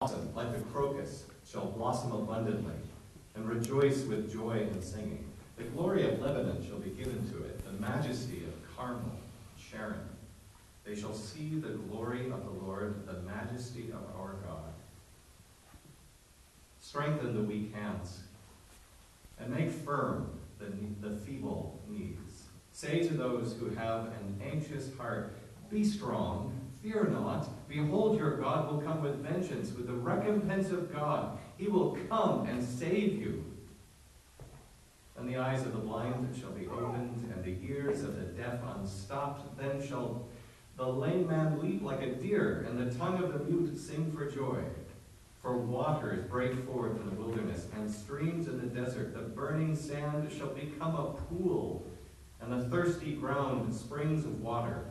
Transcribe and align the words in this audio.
blossom 0.00 0.34
like 0.34 0.52
the 0.52 0.62
crocus 0.66 1.24
shall 1.50 1.66
blossom 1.66 2.12
abundantly, 2.12 2.74
and 3.34 3.48
rejoice 3.48 4.02
with 4.02 4.30
joy 4.30 4.68
and 4.70 4.84
singing. 4.84 5.24
The 5.56 5.64
glory 5.64 6.06
of 6.06 6.20
Lebanon 6.20 6.62
shall 6.66 6.78
be 6.78 6.90
given 6.90 7.26
to 7.30 7.44
it, 7.44 7.64
the 7.64 7.72
majesty 7.80 8.44
of 8.44 8.76
Carmel, 8.76 9.18
Sharon. 9.56 10.06
They 10.84 10.94
shall 10.94 11.14
see 11.14 11.54
the 11.54 11.70
glory 11.70 12.30
of 12.30 12.44
the 12.44 12.64
Lord, 12.66 13.06
the 13.06 13.22
majesty 13.22 13.90
of 13.90 14.02
our 14.20 14.34
God. 14.46 14.74
Strengthen 16.80 17.34
the 17.34 17.40
weak 17.40 17.74
hands, 17.74 18.20
and 19.40 19.50
make 19.50 19.70
firm 19.70 20.38
the, 20.58 20.66
the 21.08 21.16
feeble 21.16 21.80
knees. 21.88 22.44
Say 22.72 23.00
to 23.08 23.14
those 23.14 23.56
who 23.58 23.70
have 23.70 24.08
an 24.08 24.42
anxious 24.44 24.90
heart, 24.98 25.34
Be 25.70 25.82
strong, 25.82 26.52
fear 26.86 27.04
not. 27.04 27.48
Behold, 27.68 28.16
your 28.16 28.36
God 28.36 28.70
will 28.70 28.80
come 28.80 29.02
with 29.02 29.16
vengeance, 29.16 29.72
with 29.72 29.88
the 29.88 29.92
recompense 29.92 30.70
of 30.70 30.92
God. 30.92 31.36
He 31.56 31.66
will 31.66 31.98
come 32.08 32.46
and 32.46 32.62
save 32.62 33.14
you. 33.14 33.44
And 35.16 35.28
the 35.28 35.38
eyes 35.38 35.62
of 35.62 35.72
the 35.72 35.78
blind 35.78 36.36
shall 36.38 36.50
be 36.50 36.68
opened, 36.68 37.32
and 37.34 37.42
the 37.42 37.56
ears 37.66 38.02
of 38.02 38.14
the 38.16 38.26
deaf 38.40 38.60
unstopped. 38.76 39.58
Then 39.58 39.84
shall 39.84 40.26
the 40.76 40.86
lame 40.86 41.26
man 41.26 41.58
leap 41.60 41.82
like 41.82 42.02
a 42.02 42.14
deer, 42.14 42.66
and 42.68 42.78
the 42.78 42.96
tongue 42.96 43.22
of 43.22 43.32
the 43.32 43.40
mute 43.40 43.76
sing 43.76 44.12
for 44.12 44.30
joy. 44.30 44.62
For 45.42 45.56
waters 45.56 46.28
break 46.28 46.66
forth 46.66 47.00
in 47.00 47.06
the 47.06 47.16
wilderness, 47.16 47.66
and 47.74 47.90
streams 47.90 48.46
in 48.46 48.60
the 48.60 48.66
desert. 48.66 49.14
The 49.14 49.20
burning 49.20 49.74
sand 49.74 50.30
shall 50.30 50.48
become 50.48 50.94
a 50.94 51.14
pool, 51.14 51.84
and 52.40 52.52
the 52.52 52.68
thirsty 52.68 53.14
ground 53.14 53.74
springs 53.74 54.24
of 54.24 54.40
water. 54.40 54.84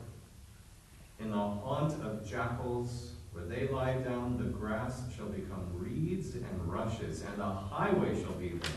In 1.20 1.32
the 1.32 1.38
haunt 1.38 1.94
of 2.04 2.28
jackals, 2.28 3.12
where 3.32 3.46
they 3.46 3.68
lie 3.68 3.94
down, 3.98 4.38
the 4.38 4.46
grass 4.46 5.04
shall 5.16 5.28
become 5.28 5.70
reeds 5.73 6.36
and 6.36 6.72
rushes, 6.72 7.22
and 7.22 7.42
a 7.42 7.50
highway 7.50 8.22
shall 8.22 8.34
be 8.34 8.50
there. 8.50 8.72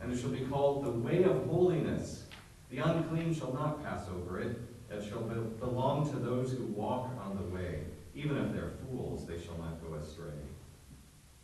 And 0.00 0.12
it 0.12 0.20
shall 0.20 0.30
be 0.30 0.44
called 0.44 0.84
the 0.84 0.90
way 0.90 1.24
of 1.24 1.46
holiness. 1.46 2.24
The 2.70 2.78
unclean 2.78 3.34
shall 3.34 3.52
not 3.52 3.82
pass 3.82 4.06
over 4.08 4.40
it. 4.40 4.56
It 4.90 5.04
shall 5.08 5.22
belong 5.22 6.10
to 6.10 6.16
those 6.16 6.52
who 6.52 6.64
walk 6.64 7.10
on 7.24 7.36
the 7.36 7.54
way. 7.54 7.84
Even 8.14 8.36
if 8.36 8.52
they're 8.52 8.72
fools, 8.86 9.26
they 9.26 9.40
shall 9.40 9.58
not 9.58 9.82
go 9.82 9.94
astray. 9.94 10.38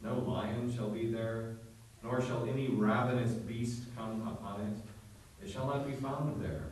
No 0.02 0.18
lion 0.18 0.72
shall 0.74 0.88
be 0.88 1.10
there, 1.10 1.56
nor 2.02 2.20
shall 2.20 2.48
any 2.48 2.68
ravenous 2.68 3.32
beast 3.32 3.82
come 3.96 4.26
upon 4.26 4.60
it. 4.62 5.44
It 5.44 5.50
shall 5.50 5.66
not 5.66 5.86
be 5.86 5.94
found 5.94 6.42
there. 6.42 6.69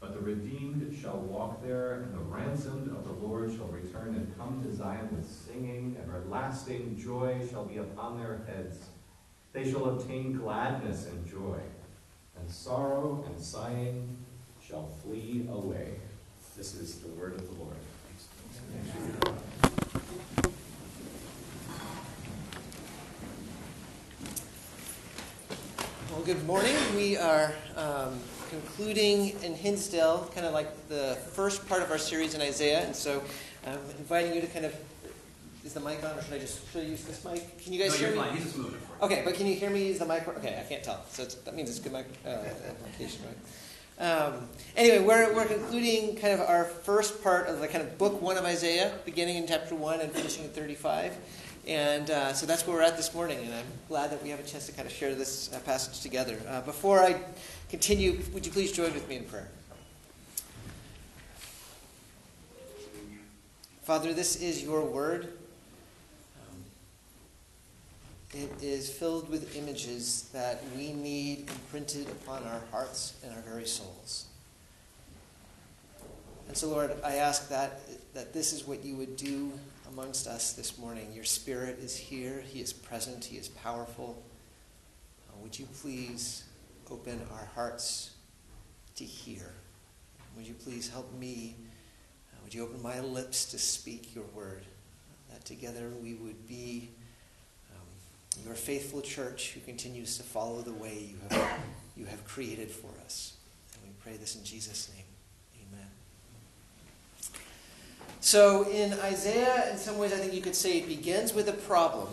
But 0.00 0.14
the 0.14 0.20
redeemed 0.20 0.96
shall 0.96 1.18
walk 1.18 1.60
there, 1.62 1.94
and 1.94 2.14
the 2.14 2.20
ransomed 2.20 2.88
of 2.96 3.04
the 3.04 3.26
Lord 3.26 3.52
shall 3.52 3.66
return 3.66 4.14
and 4.14 4.38
come 4.38 4.62
to 4.62 4.74
Zion 4.74 5.08
with 5.10 5.28
singing. 5.28 5.96
Everlasting 6.00 6.96
joy 6.96 7.40
shall 7.50 7.64
be 7.64 7.78
upon 7.78 8.18
their 8.18 8.40
heads. 8.46 8.78
They 9.52 9.68
shall 9.68 9.86
obtain 9.86 10.34
gladness 10.34 11.06
and 11.06 11.26
joy, 11.26 11.58
and 12.38 12.48
sorrow 12.48 13.24
and 13.26 13.40
sighing 13.40 14.16
shall 14.64 14.88
flee 15.02 15.48
away. 15.50 15.94
This 16.56 16.74
is 16.74 17.00
the 17.00 17.08
word 17.08 17.34
of 17.34 17.48
the 17.48 17.54
Lord. 17.60 17.76
Well, 26.12 26.22
good 26.22 26.44
morning. 26.46 26.74
We 26.94 27.16
are 27.16 27.52
um, 27.76 28.20
concluding 28.50 29.30
in 29.42 29.54
Hinsdale, 29.54 30.30
kind 30.34 30.46
of 30.46 30.52
like 30.52 30.88
the 30.88 31.16
first 31.32 31.68
part 31.68 31.82
of 31.82 31.90
our 31.90 31.98
series 31.98 32.34
in 32.34 32.40
Isaiah, 32.40 32.84
and 32.84 32.94
so 32.94 33.22
I'm 33.66 33.74
um, 33.74 33.78
inviting 33.98 34.34
you 34.34 34.40
to 34.40 34.46
kind 34.46 34.64
of. 34.64 34.74
Is 35.64 35.74
the 35.74 35.80
mic 35.80 36.02
on, 36.02 36.16
or 36.16 36.22
should 36.22 36.34
I 36.34 36.38
just 36.38 36.72
should 36.72 36.82
I 36.82 36.86
use 36.86 37.04
this 37.04 37.24
mic? 37.24 37.62
Can 37.62 37.74
you 37.74 37.78
guys 37.78 37.90
no, 37.90 37.98
hear 37.98 38.14
you're 38.14 38.22
me? 38.22 38.28
Fine. 38.28 38.36
He's 38.36 38.44
just 38.44 38.56
moving 38.56 38.80
for 38.80 39.04
Okay, 39.04 39.22
but 39.24 39.34
can 39.34 39.46
you 39.46 39.54
hear 39.54 39.68
me? 39.68 39.88
Is 39.88 39.98
the 39.98 40.06
mic? 40.06 40.26
Okay, 40.26 40.58
I 40.58 40.66
can't 40.66 40.82
tell. 40.82 41.04
So 41.10 41.24
that 41.24 41.54
means 41.54 41.68
it's 41.68 41.80
good 41.80 41.92
mic 41.92 42.06
uh, 42.24 42.30
application, 42.30 43.22
right? 43.26 43.36
Um, 44.00 44.48
anyway, 44.76 45.00
we're, 45.00 45.34
we're 45.34 45.46
concluding 45.46 46.16
kind 46.16 46.32
of 46.32 46.40
our 46.48 46.64
first 46.64 47.22
part 47.22 47.48
of 47.48 47.58
the 47.58 47.66
kind 47.66 47.82
of 47.82 47.98
book 47.98 48.22
one 48.22 48.36
of 48.36 48.44
Isaiah, 48.44 48.94
beginning 49.04 49.36
in 49.36 49.48
chapter 49.48 49.74
one 49.74 50.00
and 50.00 50.12
finishing 50.12 50.44
in 50.44 50.50
35. 50.50 51.16
And 51.66 52.10
uh, 52.10 52.32
so 52.32 52.46
that's 52.46 52.66
where 52.66 52.76
we're 52.76 52.82
at 52.82 52.96
this 52.96 53.12
morning, 53.12 53.38
and 53.44 53.52
I'm 53.52 53.66
glad 53.88 54.10
that 54.12 54.22
we 54.22 54.30
have 54.30 54.40
a 54.40 54.44
chance 54.44 54.66
to 54.66 54.72
kind 54.72 54.86
of 54.86 54.94
share 54.94 55.14
this 55.14 55.52
uh, 55.52 55.58
passage 55.60 56.00
together. 56.00 56.38
Uh, 56.48 56.62
before 56.62 57.00
I 57.00 57.20
continue, 57.68 58.18
would 58.32 58.46
you 58.46 58.52
please 58.52 58.72
join 58.72 58.92
with 58.94 59.08
me 59.08 59.16
in 59.16 59.24
prayer? 59.24 59.48
Father, 63.82 64.12
this 64.12 64.36
is 64.36 64.62
your 64.62 64.84
word. 64.84 65.32
Um, 66.42 66.58
it 68.34 68.50
is 68.62 68.90
filled 68.90 69.30
with 69.30 69.56
images 69.56 70.28
that 70.34 70.62
we 70.76 70.92
need 70.92 71.48
imprinted 71.48 72.08
upon 72.10 72.44
our 72.44 72.60
hearts 72.70 73.14
and 73.24 73.34
our 73.34 73.40
very 73.40 73.66
souls. 73.66 74.26
And 76.48 76.56
so, 76.56 76.68
Lord, 76.68 76.92
I 77.04 77.16
ask 77.16 77.48
that, 77.48 77.80
that 78.14 78.32
this 78.32 78.52
is 78.52 78.66
what 78.66 78.84
you 78.84 78.96
would 78.96 79.16
do 79.16 79.52
amongst 79.90 80.26
us 80.26 80.52
this 80.52 80.78
morning. 80.78 81.12
Your 81.14 81.24
Spirit 81.24 81.78
is 81.78 81.96
here, 81.96 82.42
He 82.46 82.60
is 82.60 82.72
present, 82.72 83.24
He 83.24 83.36
is 83.36 83.48
powerful. 83.48 84.22
Uh, 85.28 85.32
would 85.42 85.58
you 85.58 85.66
please 85.80 86.44
open 86.90 87.20
our 87.32 87.48
hearts 87.54 88.12
to 88.96 89.04
hear? 89.04 89.52
Would 90.36 90.46
you 90.46 90.54
please 90.54 90.88
help 90.88 91.12
me? 91.18 91.56
Uh, 92.32 92.36
would 92.44 92.54
you 92.54 92.62
open 92.62 92.82
my 92.82 93.00
lips 93.00 93.46
to 93.46 93.58
speak 93.58 94.14
your 94.14 94.24
word? 94.34 94.64
That 95.30 95.44
together 95.44 95.90
we 96.02 96.14
would 96.14 96.46
be 96.46 96.90
um, 97.74 98.44
your 98.44 98.54
faithful 98.54 99.00
church 99.00 99.52
who 99.52 99.60
continues 99.60 100.16
to 100.18 100.22
follow 100.22 100.62
the 100.62 100.72
way 100.72 101.10
you 101.10 101.16
have, 101.30 101.60
you 101.96 102.06
have 102.06 102.24
created 102.24 102.70
for 102.70 102.90
us. 103.04 103.34
And 103.74 103.82
we 103.84 103.90
pray 104.02 104.16
this 104.16 104.36
in 104.36 104.44
Jesus' 104.44 104.90
name. 104.94 105.04
Amen. 105.68 105.86
So 108.20 108.68
in 108.70 108.92
Isaiah, 109.00 109.70
in 109.70 109.76
some 109.76 109.98
ways, 109.98 110.12
I 110.12 110.16
think 110.16 110.32
you 110.32 110.40
could 110.40 110.56
say 110.56 110.78
it 110.78 110.88
begins 110.88 111.34
with 111.34 111.48
a 111.48 111.52
problem, 111.52 112.08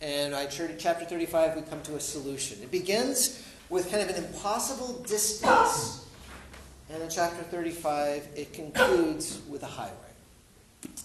and 0.00 0.34
I 0.34 0.46
turn 0.46 0.68
to 0.68 0.76
chapter 0.76 1.04
35, 1.04 1.56
we 1.56 1.62
come 1.62 1.82
to 1.82 1.96
a 1.96 2.00
solution. 2.00 2.62
It 2.62 2.70
begins 2.70 3.44
with 3.70 3.90
kind 3.90 4.02
of 4.02 4.14
an 4.14 4.24
impossible 4.24 5.02
distance, 5.04 6.06
and 6.92 7.02
in 7.02 7.08
chapter 7.08 7.42
35, 7.44 8.28
it 8.34 8.52
concludes 8.52 9.40
with 9.48 9.62
a 9.62 9.66
highway. 9.66 9.94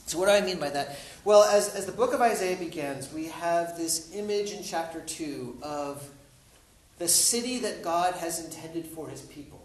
So, 0.08 0.18
what 0.18 0.26
do 0.26 0.31
I 0.31 0.42
mean 0.42 0.59
by 0.59 0.70
that? 0.72 0.98
Well, 1.24 1.44
as, 1.44 1.75
as 1.75 1.86
the 1.86 1.92
book 1.92 2.14
of 2.14 2.22
Isaiah 2.22 2.58
begins, 2.58 3.14
we 3.14 3.28
have 3.28 3.78
this 3.78 4.14
image 4.16 4.52
in 4.52 4.64
chapter 4.64 5.02
2 5.02 5.59
of 5.62 6.09
the 6.98 7.08
city 7.08 7.59
that 7.59 7.84
God 7.84 8.16
has 8.16 8.44
intended 8.44 8.86
for 8.86 9.09
his 9.09 9.22
people. 9.22 9.65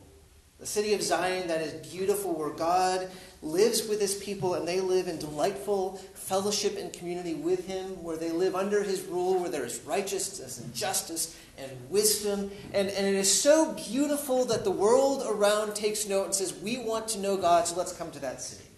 The 0.60 0.66
city 0.66 0.92
of 0.92 1.02
Zion 1.02 1.48
that 1.48 1.62
is 1.62 1.72
beautiful, 1.88 2.34
where 2.34 2.50
God 2.50 3.08
lives 3.42 3.88
with 3.88 3.98
his 3.98 4.14
people 4.14 4.54
and 4.54 4.68
they 4.68 4.80
live 4.80 5.08
in 5.08 5.18
delightful 5.18 5.96
fellowship 6.12 6.76
and 6.78 6.92
community 6.92 7.34
with 7.34 7.66
him, 7.66 8.02
where 8.02 8.18
they 8.18 8.30
live 8.30 8.54
under 8.54 8.82
his 8.82 9.02
rule, 9.04 9.40
where 9.40 9.48
there 9.48 9.64
is 9.64 9.80
righteousness 9.86 10.60
and 10.60 10.74
justice 10.74 11.38
and 11.56 11.70
wisdom. 11.88 12.50
And, 12.74 12.88
and 12.88 13.06
it 13.06 13.14
is 13.14 13.32
so 13.32 13.72
beautiful 13.72 14.44
that 14.46 14.64
the 14.64 14.70
world 14.70 15.22
around 15.26 15.74
takes 15.74 16.06
note 16.06 16.26
and 16.26 16.34
says, 16.34 16.52
We 16.52 16.76
want 16.76 17.08
to 17.08 17.18
know 17.18 17.38
God, 17.38 17.66
so 17.66 17.76
let's 17.76 17.94
come 17.94 18.10
to 18.10 18.18
that 18.20 18.42
city. 18.42 18.68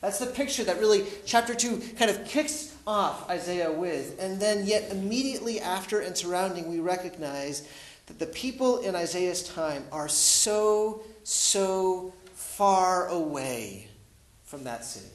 That's 0.00 0.18
the 0.18 0.26
picture 0.26 0.64
that 0.64 0.80
really 0.80 1.04
chapter 1.24 1.54
2 1.54 1.80
kind 1.96 2.10
of 2.10 2.24
kicks 2.24 2.74
off 2.84 3.30
Isaiah 3.30 3.70
with. 3.70 4.20
And 4.20 4.40
then, 4.40 4.66
yet, 4.66 4.90
immediately 4.90 5.60
after 5.60 6.00
and 6.00 6.16
surrounding, 6.16 6.68
we 6.68 6.80
recognize 6.80 7.68
that 8.06 8.18
the 8.18 8.26
people 8.26 8.78
in 8.78 8.96
Isaiah's 8.96 9.44
time 9.44 9.84
are 9.92 10.08
so 10.08 11.04
so 11.24 12.12
far 12.34 13.08
away 13.08 13.88
from 14.44 14.64
that 14.64 14.84
city. 14.84 15.06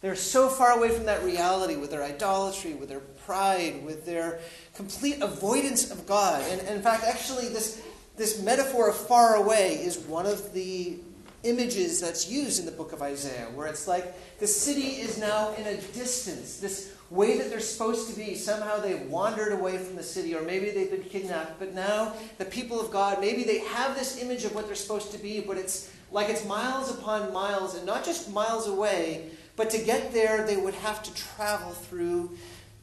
They're 0.00 0.16
so 0.16 0.48
far 0.48 0.72
away 0.76 0.90
from 0.90 1.06
that 1.06 1.24
reality 1.24 1.76
with 1.76 1.90
their 1.90 2.02
idolatry, 2.02 2.74
with 2.74 2.90
their 2.90 3.00
pride, 3.00 3.84
with 3.84 4.04
their 4.04 4.40
complete 4.74 5.22
avoidance 5.22 5.90
of 5.90 6.06
God. 6.06 6.42
And, 6.50 6.60
and 6.60 6.76
in 6.76 6.82
fact, 6.82 7.04
actually, 7.04 7.48
this, 7.48 7.82
this 8.16 8.42
metaphor 8.42 8.90
of 8.90 8.96
far 8.96 9.36
away 9.36 9.76
is 9.76 9.98
one 9.98 10.26
of 10.26 10.52
the 10.52 10.98
images 11.42 12.00
that's 12.00 12.28
used 12.28 12.60
in 12.60 12.66
the 12.66 12.72
book 12.72 12.92
of 12.92 13.02
Isaiah, 13.02 13.48
where 13.54 13.66
it's 13.66 13.88
like 13.88 14.14
the 14.40 14.46
city 14.46 15.00
is 15.00 15.18
now 15.18 15.54
in 15.54 15.66
a 15.66 15.76
distance, 15.76 16.58
this 16.58 16.93
way 17.10 17.38
that 17.38 17.50
they're 17.50 17.60
supposed 17.60 18.10
to 18.10 18.16
be. 18.16 18.34
Somehow 18.34 18.80
they've 18.80 19.02
wandered 19.02 19.52
away 19.52 19.78
from 19.78 19.96
the 19.96 20.02
city, 20.02 20.34
or 20.34 20.42
maybe 20.42 20.70
they've 20.70 20.90
been 20.90 21.04
kidnapped. 21.04 21.58
But 21.58 21.74
now 21.74 22.14
the 22.38 22.44
people 22.44 22.80
of 22.80 22.90
God, 22.90 23.20
maybe 23.20 23.44
they 23.44 23.58
have 23.58 23.94
this 23.94 24.20
image 24.22 24.44
of 24.44 24.54
what 24.54 24.66
they're 24.66 24.74
supposed 24.74 25.12
to 25.12 25.18
be, 25.18 25.40
but 25.40 25.56
it's 25.56 25.90
like 26.10 26.28
it's 26.28 26.44
miles 26.44 26.90
upon 26.90 27.32
miles, 27.32 27.74
and 27.74 27.86
not 27.86 28.04
just 28.04 28.32
miles 28.32 28.66
away, 28.68 29.30
but 29.56 29.70
to 29.70 29.78
get 29.78 30.12
there, 30.12 30.46
they 30.46 30.56
would 30.56 30.74
have 30.74 31.02
to 31.02 31.14
travel 31.14 31.72
through, 31.72 32.36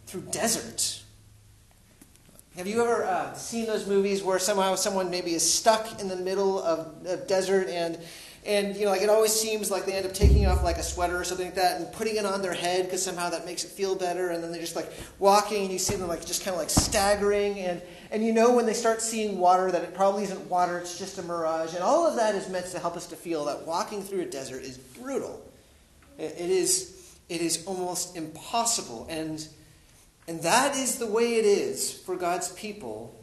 through 0.05 0.21
desert. 0.31 1.01
Have 2.57 2.67
you 2.67 2.81
ever 2.81 3.05
uh, 3.05 3.33
seen 3.33 3.65
those 3.65 3.87
movies 3.87 4.21
where 4.21 4.37
somehow 4.37 4.75
someone 4.75 5.09
maybe 5.09 5.33
is 5.33 5.53
stuck 5.53 6.01
in 6.01 6.09
the 6.09 6.17
middle 6.17 6.61
of 6.61 6.93
a 7.05 7.15
desert 7.15 7.69
and 7.69 7.97
and 8.43 8.75
you 8.75 8.85
know, 8.85 8.91
like 8.91 9.01
it 9.01 9.09
always 9.09 9.31
seems 9.31 9.69
like 9.69 9.85
they 9.85 9.93
end 9.93 10.05
up 10.05 10.13
taking 10.13 10.47
off 10.47 10.63
like 10.63 10.77
a 10.77 10.83
sweater 10.83 11.19
or 11.19 11.23
something 11.23 11.45
like 11.45 11.55
that 11.55 11.79
and 11.79 11.91
putting 11.93 12.15
it 12.15 12.25
on 12.25 12.41
their 12.41 12.53
head 12.53 12.85
because 12.85 13.03
somehow 13.03 13.29
that 13.29 13.45
makes 13.45 13.63
it 13.63 13.69
feel 13.69 13.95
better. 13.95 14.29
And 14.29 14.43
then 14.43 14.51
they're 14.51 14.61
just 14.61 14.75
like 14.75 14.91
walking, 15.19 15.63
and 15.63 15.71
you 15.71 15.77
see 15.77 15.95
them 15.95 16.07
like 16.07 16.25
just 16.25 16.43
kind 16.43 16.55
of 16.55 16.59
like 16.59 16.71
staggering, 16.71 17.59
and 17.59 17.81
and 18.09 18.25
you 18.25 18.33
know 18.33 18.51
when 18.55 18.65
they 18.65 18.73
start 18.73 19.01
seeing 19.01 19.37
water 19.37 19.71
that 19.71 19.83
it 19.83 19.93
probably 19.93 20.23
isn't 20.23 20.49
water; 20.49 20.79
it's 20.79 20.97
just 20.97 21.19
a 21.19 21.23
mirage. 21.23 21.75
And 21.75 21.83
all 21.83 22.07
of 22.07 22.15
that 22.15 22.33
is 22.33 22.49
meant 22.49 22.65
to 22.67 22.79
help 22.79 22.97
us 22.97 23.05
to 23.07 23.15
feel 23.15 23.45
that 23.45 23.67
walking 23.67 24.01
through 24.01 24.21
a 24.21 24.25
desert 24.25 24.63
is 24.63 24.77
brutal. 24.77 25.39
it, 26.17 26.35
it 26.39 26.49
is 26.49 27.15
it 27.29 27.41
is 27.41 27.63
almost 27.67 28.17
impossible, 28.17 29.05
and 29.07 29.47
and 30.27 30.41
that 30.41 30.75
is 30.75 30.97
the 30.97 31.07
way 31.07 31.35
it 31.35 31.45
is 31.45 31.91
for 31.91 32.15
God's 32.15 32.51
people. 32.53 33.17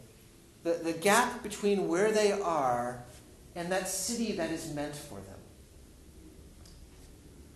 The, 0.63 0.79
the 0.83 0.93
gap 0.93 1.41
between 1.41 1.87
where 1.87 2.11
they 2.11 2.33
are 2.33 3.03
and 3.55 3.71
that 3.71 3.87
city 3.87 4.33
that 4.33 4.51
is 4.51 4.73
meant 4.73 4.95
for 4.95 5.15
them. 5.15 5.39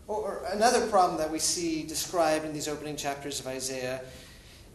Or, 0.08 0.18
or 0.18 0.46
another 0.52 0.86
problem 0.88 1.18
that 1.20 1.32
we 1.32 1.40
see 1.40 1.84
described 1.84 2.46
in 2.46 2.54
these 2.54 2.68
opening 2.68 2.96
chapters 2.96 3.40
of 3.40 3.48
Isaiah 3.48 4.02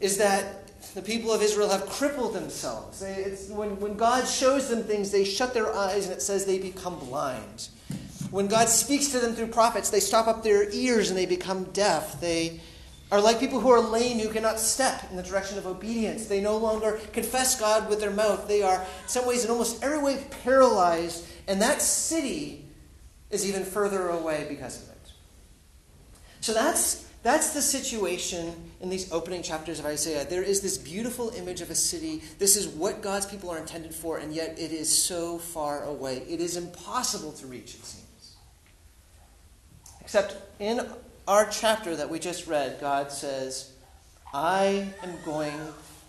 is 0.00 0.16
that 0.18 0.68
the 0.94 1.02
people 1.02 1.32
of 1.32 1.42
Israel 1.42 1.68
have 1.68 1.86
crippled 1.86 2.34
themselves. 2.34 3.00
They, 3.00 3.24
when, 3.50 3.78
when 3.80 3.96
God 3.96 4.26
shows 4.26 4.68
them 4.68 4.84
things, 4.84 5.10
they 5.10 5.24
shut 5.24 5.52
their 5.52 5.74
eyes 5.74 6.04
and 6.04 6.14
it 6.14 6.22
says 6.22 6.44
they 6.44 6.58
become 6.58 6.98
blind. 6.98 7.68
When 8.30 8.46
God 8.46 8.68
speaks 8.68 9.08
to 9.08 9.20
them 9.20 9.34
through 9.34 9.48
prophets, 9.48 9.90
they 9.90 10.00
stop 10.00 10.28
up 10.28 10.42
their 10.42 10.70
ears 10.70 11.10
and 11.10 11.18
they 11.18 11.26
become 11.26 11.64
deaf. 11.72 12.20
They 12.20 12.60
are 13.10 13.20
like 13.20 13.40
people 13.40 13.60
who 13.60 13.70
are 13.70 13.80
lame 13.80 14.18
who 14.18 14.28
cannot 14.28 14.58
step 14.58 15.06
in 15.10 15.16
the 15.16 15.22
direction 15.22 15.56
of 15.56 15.66
obedience. 15.66 16.26
They 16.26 16.40
no 16.40 16.56
longer 16.56 17.00
confess 17.12 17.58
God 17.58 17.88
with 17.88 18.00
their 18.00 18.10
mouth. 18.10 18.46
They 18.46 18.62
are, 18.62 18.80
in 18.80 19.08
some 19.08 19.26
ways, 19.26 19.44
in 19.44 19.50
almost 19.50 19.82
every 19.82 19.98
way, 19.98 20.24
paralyzed. 20.44 21.26
And 21.46 21.62
that 21.62 21.80
city 21.80 22.66
is 23.30 23.48
even 23.48 23.64
further 23.64 24.08
away 24.08 24.46
because 24.48 24.82
of 24.82 24.90
it. 24.90 25.12
So 26.40 26.52
that's, 26.52 27.06
that's 27.22 27.54
the 27.54 27.62
situation 27.62 28.70
in 28.80 28.90
these 28.90 29.10
opening 29.10 29.42
chapters 29.42 29.80
of 29.80 29.86
Isaiah. 29.86 30.26
There 30.26 30.42
is 30.42 30.60
this 30.60 30.76
beautiful 30.76 31.30
image 31.30 31.62
of 31.62 31.70
a 31.70 31.74
city. 31.74 32.22
This 32.38 32.56
is 32.56 32.68
what 32.68 33.02
God's 33.02 33.26
people 33.26 33.50
are 33.50 33.58
intended 33.58 33.94
for, 33.94 34.18
and 34.18 34.34
yet 34.34 34.58
it 34.58 34.70
is 34.70 35.02
so 35.02 35.38
far 35.38 35.84
away. 35.84 36.18
It 36.28 36.40
is 36.40 36.56
impossible 36.56 37.32
to 37.32 37.46
reach, 37.46 37.74
it 37.74 37.84
seems. 37.84 38.36
Except 40.00 40.36
in 40.60 40.86
our 41.28 41.44
chapter 41.44 41.94
that 41.94 42.08
we 42.08 42.18
just 42.18 42.46
read, 42.46 42.80
God 42.80 43.12
says, 43.12 43.74
I 44.32 44.88
am 45.02 45.12
going 45.26 45.60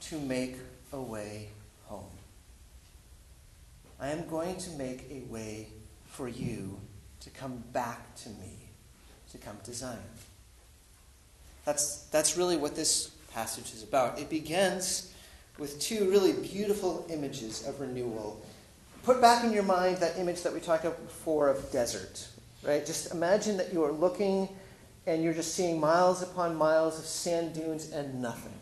to 0.04 0.18
make 0.18 0.56
a 0.94 1.02
way 1.02 1.50
home. 1.88 2.06
I 4.00 4.12
am 4.12 4.26
going 4.30 4.56
to 4.56 4.70
make 4.72 5.12
a 5.12 5.30
way 5.30 5.68
for 6.08 6.30
you 6.30 6.80
to 7.20 7.30
come 7.32 7.62
back 7.74 8.16
to 8.16 8.30
me, 8.30 8.70
to 9.34 9.38
come 9.38 9.58
to 9.66 9.74
Zion. 9.74 10.00
That's, 11.66 12.04
that's 12.06 12.38
really 12.38 12.56
what 12.56 12.78
this 12.78 13.10
passage 13.34 13.74
is 13.74 13.84
about. 13.84 14.20
It 14.20 14.30
begins 14.30 15.14
with 15.58 15.82
two 15.82 16.10
really 16.10 16.32
beautiful 16.32 17.06
images 17.10 17.68
of 17.68 17.82
renewal. 17.82 18.42
Put 19.04 19.20
back 19.20 19.44
in 19.44 19.52
your 19.52 19.64
mind 19.64 19.98
that 19.98 20.18
image 20.18 20.44
that 20.44 20.54
we 20.54 20.62
talked 20.62 20.86
about 20.86 21.06
before 21.06 21.50
of 21.50 21.70
desert, 21.74 22.26
right? 22.64 22.86
Just 22.86 23.12
imagine 23.12 23.58
that 23.58 23.74
you 23.74 23.84
are 23.84 23.92
looking 23.92 24.48
and 25.10 25.24
you're 25.24 25.34
just 25.34 25.56
seeing 25.56 25.80
miles 25.80 26.22
upon 26.22 26.56
miles 26.56 27.00
of 27.00 27.06
sand 27.06 27.54
dunes 27.54 27.92
and 27.92 28.22
nothing. 28.22 28.54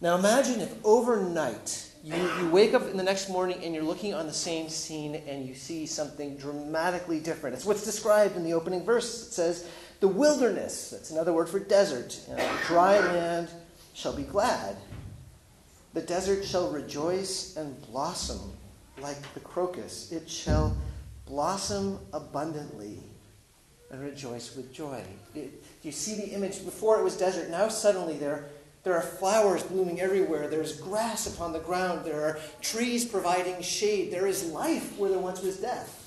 Now 0.00 0.16
imagine 0.16 0.60
if 0.60 0.74
overnight 0.84 1.90
you, 2.02 2.14
you 2.14 2.50
wake 2.50 2.74
up 2.74 2.82
in 2.82 2.98
the 2.98 3.02
next 3.02 3.30
morning 3.30 3.64
and 3.64 3.74
you're 3.74 3.82
looking 3.82 4.12
on 4.12 4.26
the 4.26 4.32
same 4.32 4.68
scene 4.68 5.22
and 5.26 5.46
you 5.46 5.54
see 5.54 5.86
something 5.86 6.36
dramatically 6.36 7.18
different. 7.18 7.56
It's 7.56 7.64
what's 7.64 7.84
described 7.84 8.36
in 8.36 8.44
the 8.44 8.52
opening 8.52 8.84
verse. 8.84 9.28
It 9.28 9.32
says, 9.32 9.66
The 10.00 10.08
wilderness, 10.08 10.90
that's 10.90 11.10
another 11.10 11.32
word 11.32 11.48
for 11.48 11.58
desert, 11.58 12.20
you 12.28 12.36
know, 12.36 12.50
dry 12.66 12.98
land 12.98 13.48
shall 13.94 14.14
be 14.14 14.24
glad. 14.24 14.76
The 15.94 16.02
desert 16.02 16.44
shall 16.44 16.70
rejoice 16.70 17.56
and 17.56 17.80
blossom 17.86 18.52
like 19.00 19.32
the 19.32 19.40
crocus. 19.40 20.12
It 20.12 20.28
shall 20.28 20.76
blossom 21.24 22.00
abundantly 22.12 22.98
and 23.94 24.02
rejoice 24.02 24.56
with 24.56 24.72
joy. 24.72 25.00
Do 25.32 25.48
you 25.82 25.92
see 25.92 26.16
the 26.16 26.30
image? 26.30 26.64
Before 26.64 26.98
it 26.98 27.04
was 27.04 27.16
desert, 27.16 27.48
now 27.48 27.68
suddenly 27.68 28.16
there, 28.16 28.46
there 28.82 28.94
are 28.94 29.02
flowers 29.02 29.62
blooming 29.62 30.00
everywhere. 30.00 30.48
There's 30.48 30.80
grass 30.80 31.32
upon 31.32 31.52
the 31.52 31.60
ground. 31.60 32.04
There 32.04 32.20
are 32.20 32.40
trees 32.60 33.04
providing 33.04 33.62
shade. 33.62 34.12
There 34.12 34.26
is 34.26 34.44
life 34.46 34.98
where 34.98 35.10
there 35.10 35.20
once 35.20 35.42
was 35.42 35.58
death. 35.58 36.00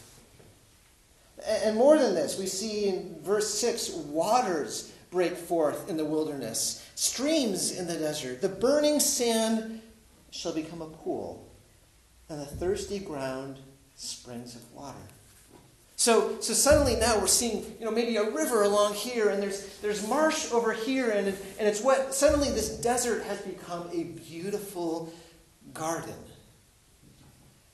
And 1.48 1.78
more 1.78 1.98
than 1.98 2.14
this, 2.14 2.38
we 2.38 2.46
see 2.46 2.88
in 2.88 3.20
verse 3.22 3.54
6 3.58 3.92
waters 3.92 4.92
break 5.10 5.38
forth 5.38 5.90
in 5.90 5.96
the 5.96 6.04
wilderness, 6.04 6.86
streams 6.96 7.72
in 7.72 7.88
the 7.88 7.96
desert. 7.96 8.42
The 8.42 8.50
burning 8.50 9.00
sand 9.00 9.82
shall 10.32 10.52
become 10.54 10.82
a 10.82 10.88
pool, 10.88 11.48
and 12.28 12.42
the 12.42 12.46
thirsty 12.46 13.00
ground 13.00 13.60
springs 13.96 14.56
of 14.56 14.74
water. 14.74 14.98
So, 16.00 16.40
so 16.42 16.54
suddenly 16.54 16.96
now 16.96 17.18
we're 17.20 17.26
seeing, 17.26 17.66
you 17.80 17.86
know, 17.86 17.92
maybe 17.92 18.18
a 18.18 18.30
river 18.30 18.62
along 18.62 18.94
here, 18.94 19.30
and 19.30 19.42
there's, 19.42 19.80
there's 19.80 20.08
marsh 20.08 20.52
over 20.52 20.72
here, 20.72 21.10
and, 21.10 21.28
and 21.28 21.68
it's 21.68 21.82
wet. 21.82 22.14
Suddenly 22.14 22.52
this 22.52 22.78
desert 22.78 23.24
has 23.24 23.42
become 23.42 23.90
a 23.92 24.04
beautiful 24.04 25.12
garden. 25.74 26.14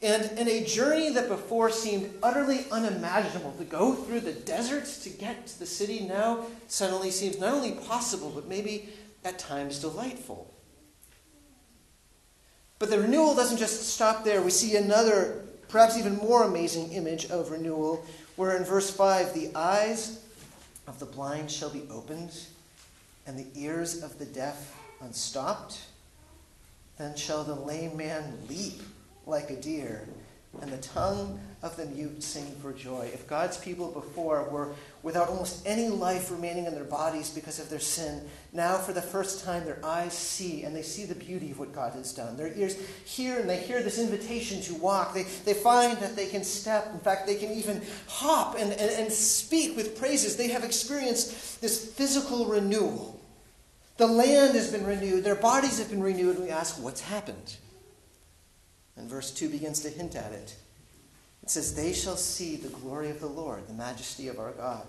And, 0.02 0.24
and 0.38 0.48
a 0.48 0.64
journey 0.64 1.10
that 1.12 1.28
before 1.28 1.70
seemed 1.70 2.14
utterly 2.24 2.66
unimaginable 2.72 3.52
to 3.58 3.66
go 3.66 3.94
through 3.94 4.22
the 4.22 4.31
deserts 4.31 5.04
to 5.04 5.10
get 5.10 5.46
to 5.48 5.60
the 5.60 5.66
city 5.66 6.06
now 6.08 6.46
suddenly 6.68 7.12
seems 7.12 7.40
not 7.40 7.54
only 7.54 7.74
possible, 7.74 8.31
but 8.34 8.48
maybe 8.48 8.88
at 9.26 9.38
times 9.38 9.80
delightful. 9.80 10.54
But 12.80 12.90
the 12.90 13.02
renewal 13.02 13.36
doesn't 13.36 13.58
just 13.58 13.90
stop 13.90 14.24
there. 14.24 14.42
We 14.42 14.50
see 14.50 14.78
another 14.78 15.44
perhaps 15.74 15.98
even 15.98 16.16
more 16.18 16.44
amazing 16.44 16.92
image 16.92 17.25
of 17.31 17.50
renewal, 17.50 18.06
where 18.36 18.56
in 18.56 18.64
verse 18.64 18.92
5, 18.92 19.34
the 19.34 19.50
eyes 19.56 20.24
of 20.86 21.00
the 21.00 21.06
blind 21.08 21.50
shall 21.50 21.72
be 21.72 21.81
opened, 21.90 22.31
and 23.25 23.40
the 23.40 23.48
ears 23.60 24.04
of 24.04 24.20
the 24.20 24.25
deaf 24.25 24.80
unstopped. 25.02 25.81
Then 27.00 27.16
shall 27.16 27.44
the 27.44 27.56
lame 27.56 27.98
man 27.98 28.38
leap 28.48 28.84
like 29.25 29.50
a 29.50 29.56
deer, 29.56 30.08
and 30.62 30.72
the 30.72 30.78
tongue 30.78 31.40
of 31.63 31.77
the 31.77 31.86
mute 31.86 32.21
sing 32.21 32.45
for 32.62 32.74
joy. 32.74 33.10
If 33.13 33.25
God's 33.25 33.57
people 33.57 33.89
before 33.89 34.44
were 34.50 34.75
without 35.01 35.30
almost 35.30 35.65
any 35.65 35.88
life 35.88 36.30
remaining 36.30 36.65
in 36.65 36.75
their 36.75 36.83
bodies 36.83 37.30
because 37.30 37.57
of 37.57 37.69
their 37.69 37.80
sin, 37.80 38.21
now 38.51 38.75
for 38.77 38.92
the 38.92 39.01
first 39.01 39.45
time 39.45 39.63
their 39.63 39.80
eyes 39.83 40.13
see 40.13 40.63
and 40.63 40.75
they 40.75 40.81
see 40.81 41.06
the 41.06 41.16
beauty 41.16 41.52
of 41.52 41.59
what 41.59 41.73
God 41.73 41.94
has 41.94 42.14
done. 42.14 42.35
Their 42.35 42.54
ears 42.54 42.76
hear 43.06 43.40
and 43.40 43.49
they 43.49 43.61
hear 43.61 43.81
this 43.81 43.97
invitation 43.97 44.61
to 44.64 44.76
walk. 44.76 45.14
They, 45.14 45.23
they 45.23 45.54
find 45.54 45.97
that 45.99 46.18
they 46.18 46.28
can 46.28 46.44
step. 46.44 46.90
In 46.94 46.99
fact, 46.99 47.28
they 47.28 47.35
can 47.35 47.52
even 47.54 47.81
hop 48.09 48.56
and, 48.59 48.73
and, 48.73 48.92
and 48.92 49.11
speak 49.11 49.78
with 49.78 49.97
praises. 49.97 50.35
They 50.35 50.49
have 50.49 50.66
experienced 50.66 51.61
this 51.61 51.94
physical 51.94 52.45
renewal. 52.45 53.21
The 53.95 54.07
land 54.07 54.56
has 54.56 54.69
been 54.69 54.85
renewed, 54.85 55.23
their 55.23 55.35
bodies 55.35 55.78
have 55.78 55.90
been 55.90 56.02
renewed, 56.02 56.40
we 56.40 56.49
ask, 56.49 56.81
what's 56.81 57.02
happened? 57.02 57.57
And 58.97 59.07
verse 59.07 59.31
2 59.31 59.49
begins 59.49 59.81
to 59.81 59.90
hint 59.90 60.16
at 60.16 60.31
it. 60.33 60.56
It 61.44 61.50
says, 61.50 61.76
They 61.76 61.94
shall 61.94 62.16
see 62.16 62.56
the 62.56 62.69
glory 62.69 63.09
of 63.09 63.19
the 63.19 63.28
Lord, 63.28 63.68
the 63.68 63.73
majesty 63.73 64.30
of 64.30 64.40
our 64.40 64.52
God. 64.52 64.88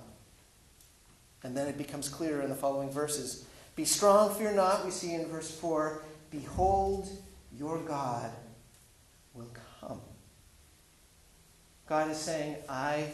And 1.42 1.56
then 1.56 1.66
it 1.66 1.76
becomes 1.76 2.08
clearer 2.08 2.42
in 2.42 2.48
the 2.48 2.54
following 2.54 2.90
verses. 2.90 3.44
Be 3.76 3.84
strong, 3.84 4.32
fear 4.32 4.52
not, 4.52 4.84
we 4.84 4.92
see 4.92 5.14
in 5.14 5.26
verse 5.26 5.50
4. 5.50 6.02
Behold, 6.30 7.08
your 7.58 7.78
God 7.78 8.30
will 9.34 9.50
come. 9.80 10.00
God 11.88 12.10
is 12.10 12.16
saying, 12.16 12.56
I 12.68 13.08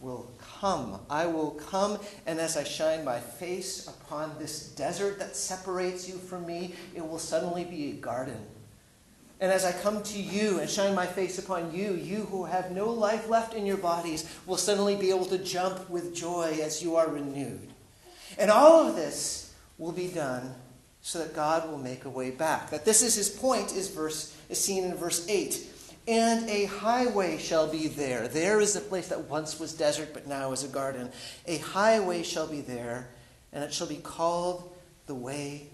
will 0.00 0.28
come. 0.60 1.00
I 1.08 1.26
will 1.26 1.52
come, 1.52 1.98
and 2.26 2.40
as 2.40 2.56
I 2.56 2.64
shine 2.64 3.04
my 3.04 3.20
face 3.20 3.86
upon 3.86 4.34
this 4.38 4.68
desert 4.70 5.18
that 5.20 5.36
separates 5.36 6.08
you 6.08 6.16
from 6.16 6.46
me, 6.46 6.74
it 6.94 7.06
will 7.06 7.18
suddenly 7.18 7.64
be 7.64 7.90
a 7.90 7.94
garden 7.94 8.46
and 9.40 9.50
as 9.50 9.64
I 9.64 9.72
come 9.72 10.02
to 10.02 10.20
you 10.20 10.58
and 10.58 10.68
shine 10.68 10.94
my 10.94 11.06
face 11.06 11.38
upon 11.38 11.74
you, 11.74 11.94
you 11.94 12.24
who 12.24 12.44
have 12.44 12.72
no 12.72 12.90
life 12.90 13.26
left 13.28 13.54
in 13.54 13.64
your 13.64 13.78
bodies 13.78 14.30
will 14.44 14.58
suddenly 14.58 14.96
be 14.96 15.08
able 15.08 15.24
to 15.26 15.38
jump 15.38 15.88
with 15.88 16.14
joy 16.14 16.58
as 16.62 16.82
you 16.82 16.96
are 16.96 17.08
renewed. 17.08 17.72
And 18.38 18.50
all 18.50 18.86
of 18.86 18.96
this 18.96 19.54
will 19.78 19.92
be 19.92 20.08
done 20.08 20.54
so 21.00 21.20
that 21.20 21.34
God 21.34 21.70
will 21.70 21.78
make 21.78 22.04
a 22.04 22.10
way 22.10 22.30
back. 22.30 22.68
That 22.68 22.84
this 22.84 23.02
is 23.02 23.14
his 23.14 23.30
point 23.30 23.74
is 23.74 23.88
verse 23.88 24.36
is 24.50 24.62
seen 24.62 24.84
in 24.84 24.94
verse 24.94 25.26
8. 25.26 25.66
And 26.06 26.48
a 26.50 26.66
highway 26.66 27.38
shall 27.38 27.66
be 27.66 27.88
there. 27.88 28.28
There 28.28 28.60
is 28.60 28.74
the 28.74 28.80
place 28.80 29.08
that 29.08 29.24
once 29.24 29.58
was 29.58 29.72
desert 29.72 30.12
but 30.12 30.26
now 30.26 30.52
is 30.52 30.64
a 30.64 30.68
garden. 30.68 31.10
A 31.46 31.58
highway 31.58 32.22
shall 32.22 32.46
be 32.46 32.60
there, 32.60 33.08
and 33.52 33.64
it 33.64 33.72
shall 33.72 33.86
be 33.86 33.96
called 33.96 34.70
the 35.06 35.14
way 35.14 35.68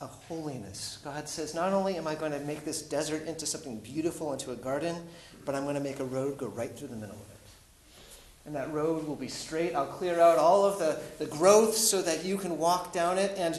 of 0.00 0.10
holiness. 0.28 0.98
God 1.04 1.28
says, 1.28 1.54
Not 1.54 1.72
only 1.72 1.96
am 1.96 2.06
I 2.06 2.14
going 2.14 2.32
to 2.32 2.40
make 2.40 2.64
this 2.64 2.82
desert 2.82 3.26
into 3.26 3.46
something 3.46 3.78
beautiful, 3.80 4.32
into 4.32 4.52
a 4.52 4.56
garden, 4.56 4.96
but 5.44 5.54
I'm 5.54 5.62
going 5.62 5.76
to 5.76 5.80
make 5.80 6.00
a 6.00 6.04
road 6.04 6.38
go 6.38 6.48
right 6.48 6.76
through 6.76 6.88
the 6.88 6.96
middle 6.96 7.14
of 7.14 7.20
it. 7.20 8.46
and 8.46 8.54
that 8.54 8.72
road 8.72 9.06
will 9.06 9.16
be 9.16 9.28
straight. 9.28 9.74
I'll 9.74 9.86
clear 9.86 10.20
out 10.20 10.38
all 10.38 10.64
of 10.64 10.78
the, 10.78 11.00
the 11.18 11.26
growth 11.26 11.74
so 11.74 12.02
that 12.02 12.24
you 12.24 12.36
can 12.36 12.58
walk 12.58 12.92
down 12.92 13.16
it, 13.16 13.32
and, 13.38 13.58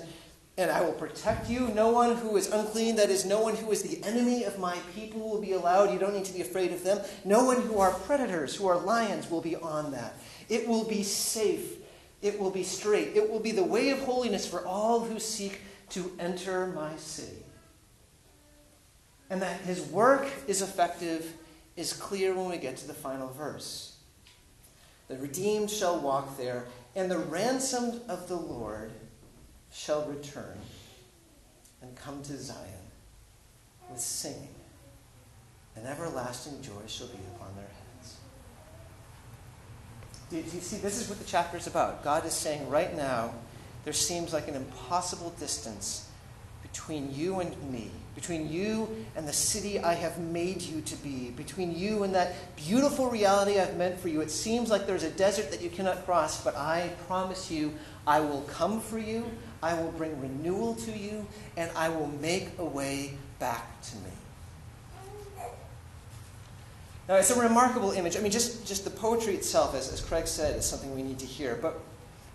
and 0.57 0.69
I 0.69 0.81
will 0.81 0.93
protect 0.93 1.49
you. 1.49 1.69
No 1.69 1.89
one 1.89 2.15
who 2.17 2.37
is 2.37 2.51
unclean, 2.51 2.97
that 2.97 3.09
is, 3.09 3.25
no 3.25 3.41
one 3.41 3.55
who 3.55 3.71
is 3.71 3.81
the 3.81 4.03
enemy 4.07 4.43
of 4.43 4.59
my 4.59 4.77
people, 4.93 5.27
will 5.27 5.41
be 5.41 5.53
allowed. 5.53 5.91
You 5.91 5.99
don't 5.99 6.13
need 6.13 6.25
to 6.25 6.33
be 6.33 6.41
afraid 6.41 6.71
of 6.71 6.83
them. 6.83 6.99
No 7.25 7.45
one 7.45 7.61
who 7.61 7.79
are 7.79 7.91
predators, 7.91 8.55
who 8.55 8.67
are 8.67 8.77
lions, 8.77 9.29
will 9.31 9.41
be 9.41 9.55
on 9.55 9.91
that. 9.91 10.13
It 10.49 10.67
will 10.67 10.83
be 10.83 11.03
safe. 11.03 11.77
It 12.21 12.39
will 12.39 12.51
be 12.51 12.63
straight. 12.63 13.15
It 13.15 13.29
will 13.29 13.39
be 13.39 13.51
the 13.51 13.63
way 13.63 13.89
of 13.89 13.99
holiness 13.99 14.47
for 14.47 14.65
all 14.65 15.01
who 15.01 15.19
seek 15.19 15.61
to 15.89 16.11
enter 16.19 16.67
my 16.67 16.95
city. 16.97 17.43
And 19.29 19.41
that 19.41 19.61
his 19.61 19.81
work 19.81 20.27
is 20.47 20.61
effective 20.61 21.33
is 21.75 21.93
clear 21.93 22.33
when 22.33 22.49
we 22.49 22.57
get 22.57 22.77
to 22.77 22.87
the 22.87 22.93
final 22.93 23.29
verse. 23.29 23.97
The 25.07 25.17
redeemed 25.17 25.69
shall 25.69 25.99
walk 25.99 26.37
there, 26.37 26.65
and 26.95 27.09
the 27.09 27.19
ransomed 27.19 28.01
of 28.09 28.27
the 28.27 28.35
Lord 28.35 28.91
shall 29.71 30.05
return 30.05 30.57
and 31.81 31.95
come 31.95 32.21
to 32.23 32.37
Zion 32.37 32.57
with 33.89 33.99
singing, 33.99 34.55
and 35.75 35.85
everlasting 35.85 36.61
joy 36.61 36.81
shall 36.87 37.07
be 37.07 37.19
upon 37.35 37.55
their 37.55 37.65
heads. 37.65 38.17
Do 40.29 40.37
you 40.37 40.61
see, 40.61 40.77
this 40.77 40.99
is 40.99 41.07
what 41.07 41.19
the 41.19 41.25
chapter 41.25 41.57
is 41.57 41.67
about. 41.67 42.03
God 42.03 42.25
is 42.25 42.33
saying 42.33 42.69
right 42.69 42.95
now, 42.95 43.33
there 43.87 43.93
seems 43.93 44.33
like 44.33 44.49
an 44.49 44.55
impossible 44.55 45.33
distance 45.39 46.09
between 46.61 47.09
you 47.15 47.39
and 47.39 47.71
me, 47.71 47.89
between 48.15 48.51
you 48.51 48.93
and 49.15 49.25
the 49.25 49.31
city 49.31 49.79
I 49.79 49.93
have 49.93 50.19
made 50.19 50.61
you 50.61 50.81
to 50.81 50.95
be, 50.97 51.31
between 51.37 51.73
you 51.73 52.03
and 52.03 52.13
that 52.13 52.33
beautiful 52.57 53.09
reality 53.09 53.57
I've 53.57 53.77
meant 53.77 53.97
for 53.97 54.09
you. 54.09 54.19
It 54.19 54.29
seems 54.29 54.69
like 54.69 54.87
there's 54.87 55.05
a 55.05 55.09
desert 55.11 55.51
that 55.51 55.61
you 55.61 55.69
cannot 55.69 56.03
cross, 56.03 56.43
but 56.43 56.53
I 56.57 56.91
promise 57.07 57.49
you, 57.49 57.71
I 58.05 58.19
will 58.19 58.41
come 58.41 58.81
for 58.81 58.99
you, 58.99 59.25
I 59.63 59.73
will 59.75 59.93
bring 59.93 60.19
renewal 60.19 60.75
to 60.75 60.91
you, 60.91 61.25
and 61.55 61.71
I 61.73 61.87
will 61.87 62.07
make 62.19 62.49
a 62.59 62.65
way 62.65 63.13
back 63.39 63.81
to 63.83 63.95
me. 63.95 65.45
Now, 67.07 67.15
it's 67.15 67.31
a 67.31 67.39
remarkable 67.39 67.91
image. 67.91 68.17
I 68.17 68.19
mean, 68.19 68.33
just, 68.33 68.67
just 68.67 68.83
the 68.83 68.89
poetry 68.89 69.35
itself, 69.35 69.75
as, 69.75 69.93
as 69.93 70.01
Craig 70.01 70.27
said, 70.27 70.57
is 70.57 70.65
something 70.65 70.93
we 70.93 71.03
need 71.03 71.19
to 71.19 71.25
hear. 71.25 71.57
But 71.61 71.79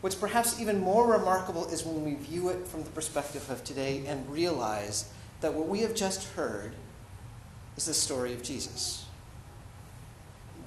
What's 0.03 0.17
perhaps 0.17 0.61
even 0.61 0.81
more 0.81 1.11
remarkable 1.11 1.69
is 1.69 1.85
when 1.87 2.05
we 2.05 2.15
view 2.15 2.49
it 2.49 2.67
from 2.67 2.83
the 2.83 2.91
perspective 2.91 3.49
of 3.49 3.63
today 3.63 4.05
and 4.07 4.29
realize 4.29 5.09
that 5.41 5.55
what 5.55 5.69
we 5.69 5.81
have 5.83 5.95
just 5.95 6.33
heard 6.33 6.73
is 7.77 7.87
the 7.87 7.95
story 7.95 8.35
of 8.35 8.43
Jesus. 8.43 9.07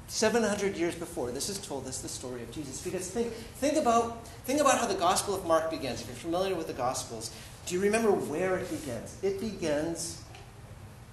700 0.08 0.77
years 0.77 0.96
before, 0.96 1.32
this 1.32 1.48
has 1.48 1.60
told 1.60 1.86
us 1.86 2.01
the 2.01 2.08
story 2.08 2.44
of 2.44 2.51
Jesus. 2.51 2.82
Because 2.82 3.10
think, 3.10 3.34
think, 3.34 3.75
about, 3.75 4.25
think 4.46 4.62
about 4.62 4.77
how 4.77 4.88
the 4.88 4.94
Gospel 4.94 5.36
of 5.36 5.46
Mark 5.46 5.70
begins. 5.70 6.00
If 6.00 6.08
you're 6.08 6.15
familiar 6.15 6.56
with 6.56 6.68
the 6.68 6.74
Gospels, 6.74 7.30
do 7.65 7.75
you 7.75 7.82
remember 7.82 8.12
where 8.12 8.58
it 8.58 8.70
begins? 8.70 9.18
It 9.22 9.42
begins 9.42 10.24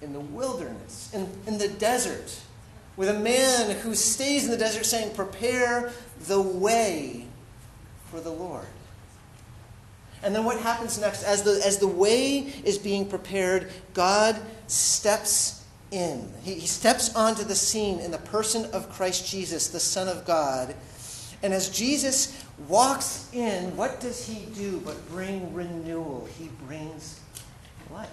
in 0.01 0.13
the 0.13 0.21
wilderness, 0.21 1.11
in, 1.13 1.27
in 1.45 1.57
the 1.57 1.67
desert, 1.67 2.39
with 2.95 3.09
a 3.09 3.19
man 3.19 3.75
who 3.79 3.95
stays 3.95 4.45
in 4.45 4.51
the 4.51 4.57
desert 4.57 4.85
saying, 4.85 5.13
Prepare 5.13 5.91
the 6.27 6.41
way 6.41 7.25
for 8.13 8.21
the 8.21 8.29
Lord. 8.29 8.67
And 10.21 10.35
then 10.35 10.45
what 10.45 10.59
happens 10.59 11.01
next? 11.01 11.23
As 11.23 11.41
the, 11.41 11.59
as 11.65 11.79
the 11.79 11.87
way 11.87 12.37
is 12.63 12.77
being 12.77 13.07
prepared, 13.07 13.71
God 13.95 14.39
steps 14.67 15.65
in. 15.89 16.31
He, 16.43 16.53
he 16.53 16.67
steps 16.67 17.15
onto 17.15 17.43
the 17.43 17.55
scene 17.55 17.99
in 17.99 18.11
the 18.11 18.19
person 18.19 18.65
of 18.71 18.89
Christ 18.91 19.27
Jesus, 19.27 19.69
the 19.69 19.79
Son 19.79 20.07
of 20.07 20.25
God. 20.25 20.75
And 21.41 21.53
as 21.53 21.69
Jesus 21.69 22.45
walks 22.69 23.29
in, 23.33 23.75
what 23.75 23.99
does 23.99 24.25
he 24.27 24.45
do 24.53 24.79
but 24.85 25.09
bring 25.09 25.51
renewal? 25.51 26.29
He 26.37 26.49
brings 26.67 27.19
life. 27.91 28.09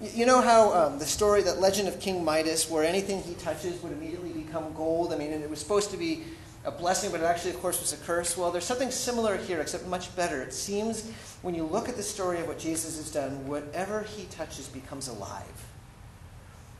You 0.00 0.26
know 0.26 0.42
how 0.42 0.72
um, 0.74 0.98
the 0.98 1.06
story, 1.06 1.42
that 1.42 1.58
legend 1.58 1.88
of 1.88 2.00
King 2.00 2.22
Midas, 2.22 2.68
where 2.68 2.84
anything 2.84 3.22
he 3.22 3.34
touches 3.34 3.82
would 3.82 3.92
immediately 3.92 4.30
become 4.30 4.74
gold? 4.74 5.12
I 5.12 5.16
mean, 5.16 5.30
it 5.30 5.48
was 5.48 5.58
supposed 5.58 5.90
to 5.92 5.96
be 5.96 6.24
a 6.64 6.70
blessing, 6.70 7.10
but 7.10 7.20
it 7.20 7.24
actually, 7.24 7.50
of 7.50 7.60
course, 7.60 7.80
was 7.80 7.92
a 7.92 7.96
curse. 8.04 8.36
Well, 8.36 8.50
there's 8.50 8.64
something 8.64 8.90
similar 8.90 9.36
here, 9.36 9.60
except 9.60 9.86
much 9.86 10.14
better. 10.14 10.42
It 10.42 10.54
seems 10.54 11.10
when 11.42 11.54
you 11.54 11.64
look 11.64 11.88
at 11.88 11.96
the 11.96 12.02
story 12.02 12.38
of 12.38 12.46
what 12.46 12.58
Jesus 12.58 12.96
has 12.96 13.10
done, 13.10 13.46
whatever 13.48 14.02
he 14.02 14.26
touches 14.26 14.68
becomes 14.68 15.08
alive. 15.08 15.66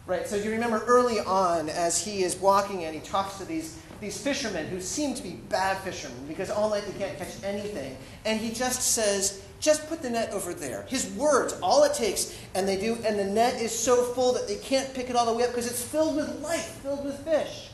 Right? 0.07 0.27
So 0.27 0.37
you 0.37 0.51
remember 0.51 0.83
early 0.87 1.21
on, 1.21 1.69
as 1.69 2.05
he 2.05 2.23
is 2.23 2.37
walking 2.37 2.85
and 2.85 2.95
he 2.95 3.01
talks 3.01 3.39
to 3.39 3.45
these, 3.45 3.81
these 4.01 4.21
fishermen 4.21 4.67
who 4.67 4.81
seem 4.81 5.15
to 5.15 5.23
be 5.23 5.33
bad 5.49 5.79
fishermen 5.79 6.27
because 6.27 6.51
all 6.51 6.71
night 6.71 6.85
they 6.87 6.99
can't 7.05 7.17
catch 7.19 7.43
anything. 7.45 7.97
And 8.25 8.41
he 8.41 8.53
just 8.53 8.83
says, 8.83 9.45
just 9.61 9.89
put 9.89 10.03
the 10.03 10.11
net 10.11 10.31
over 10.33 10.55
there. 10.55 10.83
His 10.89 11.13
words, 11.15 11.57
all 11.63 11.85
it 11.85 11.95
takes, 11.95 12.37
and 12.55 12.67
they 12.67 12.77
do, 12.77 12.99
and 13.07 13.17
the 13.17 13.25
net 13.25 13.61
is 13.61 13.77
so 13.77 14.03
full 14.03 14.33
that 14.33 14.49
they 14.49 14.57
can't 14.57 14.93
pick 14.93 15.09
it 15.09 15.15
all 15.15 15.27
the 15.27 15.33
way 15.33 15.45
up 15.45 15.51
because 15.51 15.69
it's 15.69 15.83
filled 15.83 16.17
with 16.17 16.41
life, 16.41 16.81
filled 16.83 17.05
with 17.05 17.19
fish. 17.25 17.71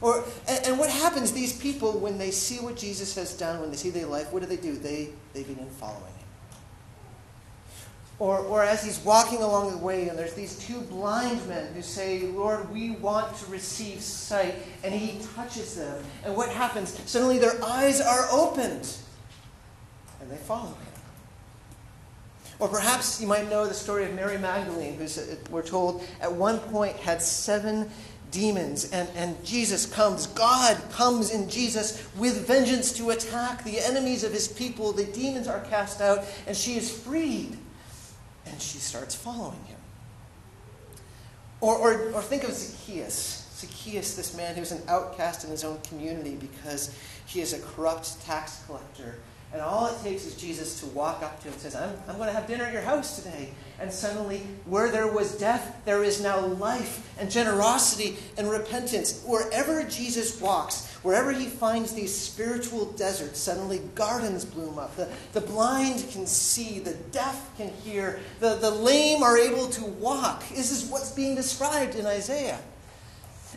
Or, 0.00 0.24
and, 0.48 0.66
and, 0.66 0.78
what 0.78 0.88
happens, 0.88 1.32
these 1.32 1.58
people, 1.58 1.92
when 1.92 2.16
they 2.16 2.30
see 2.30 2.56
what 2.58 2.76
Jesus 2.76 3.14
has 3.16 3.36
done, 3.36 3.60
when 3.60 3.70
they 3.70 3.76
see 3.76 3.90
their 3.90 4.06
life, 4.06 4.32
what 4.32 4.40
do 4.40 4.48
they 4.48 4.56
do? 4.56 4.74
They, 4.76 5.10
they 5.34 5.42
begin 5.42 5.68
following 5.68 6.02
him. 6.04 6.20
Or, 8.18 8.38
or 8.38 8.62
as 8.62 8.84
he's 8.84 8.98
walking 9.00 9.42
along 9.42 9.72
the 9.72 9.78
way, 9.78 10.08
and 10.08 10.18
there's 10.18 10.34
these 10.34 10.58
two 10.58 10.80
blind 10.82 11.46
men 11.48 11.72
who 11.74 11.82
say, 11.82 12.20
Lord, 12.20 12.70
we 12.70 12.90
want 12.92 13.34
to 13.36 13.46
receive 13.46 14.00
sight. 14.00 14.56
And 14.84 14.94
he 14.94 15.18
touches 15.34 15.76
them. 15.76 16.02
And 16.24 16.36
what 16.36 16.50
happens? 16.50 16.98
Suddenly 17.06 17.38
their 17.38 17.62
eyes 17.64 18.00
are 18.00 18.26
opened. 18.30 18.94
And 20.20 20.30
they 20.30 20.36
follow 20.36 20.68
him. 20.68 20.90
Or 22.58 22.68
perhaps 22.68 23.22
you 23.22 23.26
might 23.26 23.48
know 23.48 23.66
the 23.66 23.72
story 23.72 24.04
of 24.04 24.14
Mary 24.14 24.36
Magdalene, 24.36 24.96
who 24.96 25.04
uh, 25.04 25.36
we're 25.50 25.62
told 25.62 26.04
at 26.20 26.30
one 26.30 26.58
point 26.58 26.94
had 26.96 27.22
seven 27.22 27.90
demons. 28.30 28.90
And, 28.90 29.08
and 29.14 29.42
Jesus 29.44 29.86
comes, 29.86 30.26
God 30.28 30.80
comes 30.92 31.30
in 31.30 31.48
Jesus 31.48 32.06
with 32.16 32.46
vengeance 32.46 32.92
to 32.94 33.10
attack 33.10 33.64
the 33.64 33.78
enemies 33.78 34.24
of 34.24 34.32
his 34.32 34.48
people. 34.48 34.92
The 34.92 35.04
demons 35.04 35.48
are 35.48 35.60
cast 35.60 36.00
out, 36.00 36.24
and 36.46 36.56
she 36.56 36.76
is 36.76 36.90
freed. 36.90 37.56
And 38.46 38.60
she 38.60 38.78
starts 38.78 39.14
following 39.14 39.62
him. 39.64 39.78
Or, 41.60 41.76
or, 41.76 42.12
or 42.12 42.22
think 42.22 42.44
of 42.44 42.52
Zacchaeus. 42.52 43.46
Zacchaeus, 43.54 44.14
this 44.14 44.34
man 44.34 44.54
who's 44.54 44.72
an 44.72 44.82
outcast 44.88 45.44
in 45.44 45.50
his 45.50 45.64
own 45.64 45.78
community 45.82 46.34
because 46.36 46.96
he 47.26 47.40
is 47.40 47.52
a 47.52 47.58
corrupt 47.60 48.20
tax 48.22 48.62
collector 48.66 49.16
and 49.52 49.60
all 49.60 49.88
it 49.88 50.00
takes 50.04 50.26
is 50.26 50.36
Jesus 50.36 50.78
to 50.80 50.86
walk 50.86 51.22
up 51.24 51.40
to 51.40 51.48
him 51.48 51.54
and 51.54 51.60
says, 51.60 51.74
I'm, 51.74 51.92
I'm 52.08 52.16
going 52.16 52.28
to 52.28 52.32
have 52.32 52.46
dinner 52.46 52.64
at 52.64 52.72
your 52.72 52.82
house 52.82 53.20
today. 53.20 53.50
And 53.80 53.92
suddenly, 53.92 54.42
where 54.64 54.92
there 54.92 55.10
was 55.10 55.36
death, 55.38 55.82
there 55.84 56.04
is 56.04 56.22
now 56.22 56.38
life 56.38 57.12
and 57.18 57.28
generosity 57.28 58.16
and 58.38 58.48
repentance. 58.48 59.24
Wherever 59.26 59.82
Jesus 59.82 60.40
walks, 60.40 60.94
wherever 61.02 61.32
he 61.32 61.46
finds 61.46 61.92
these 61.92 62.14
spiritual 62.14 62.92
deserts, 62.92 63.40
suddenly 63.40 63.80
gardens 63.96 64.44
bloom 64.44 64.78
up. 64.78 64.94
The, 64.94 65.08
the 65.32 65.40
blind 65.40 66.06
can 66.10 66.26
see, 66.26 66.78
the 66.78 66.94
deaf 67.10 67.50
can 67.56 67.70
hear, 67.82 68.20
the, 68.38 68.54
the 68.54 68.70
lame 68.70 69.24
are 69.24 69.36
able 69.36 69.66
to 69.70 69.84
walk. 69.84 70.48
This 70.50 70.70
is 70.70 70.88
what's 70.88 71.10
being 71.10 71.34
described 71.34 71.96
in 71.96 72.06
Isaiah. 72.06 72.60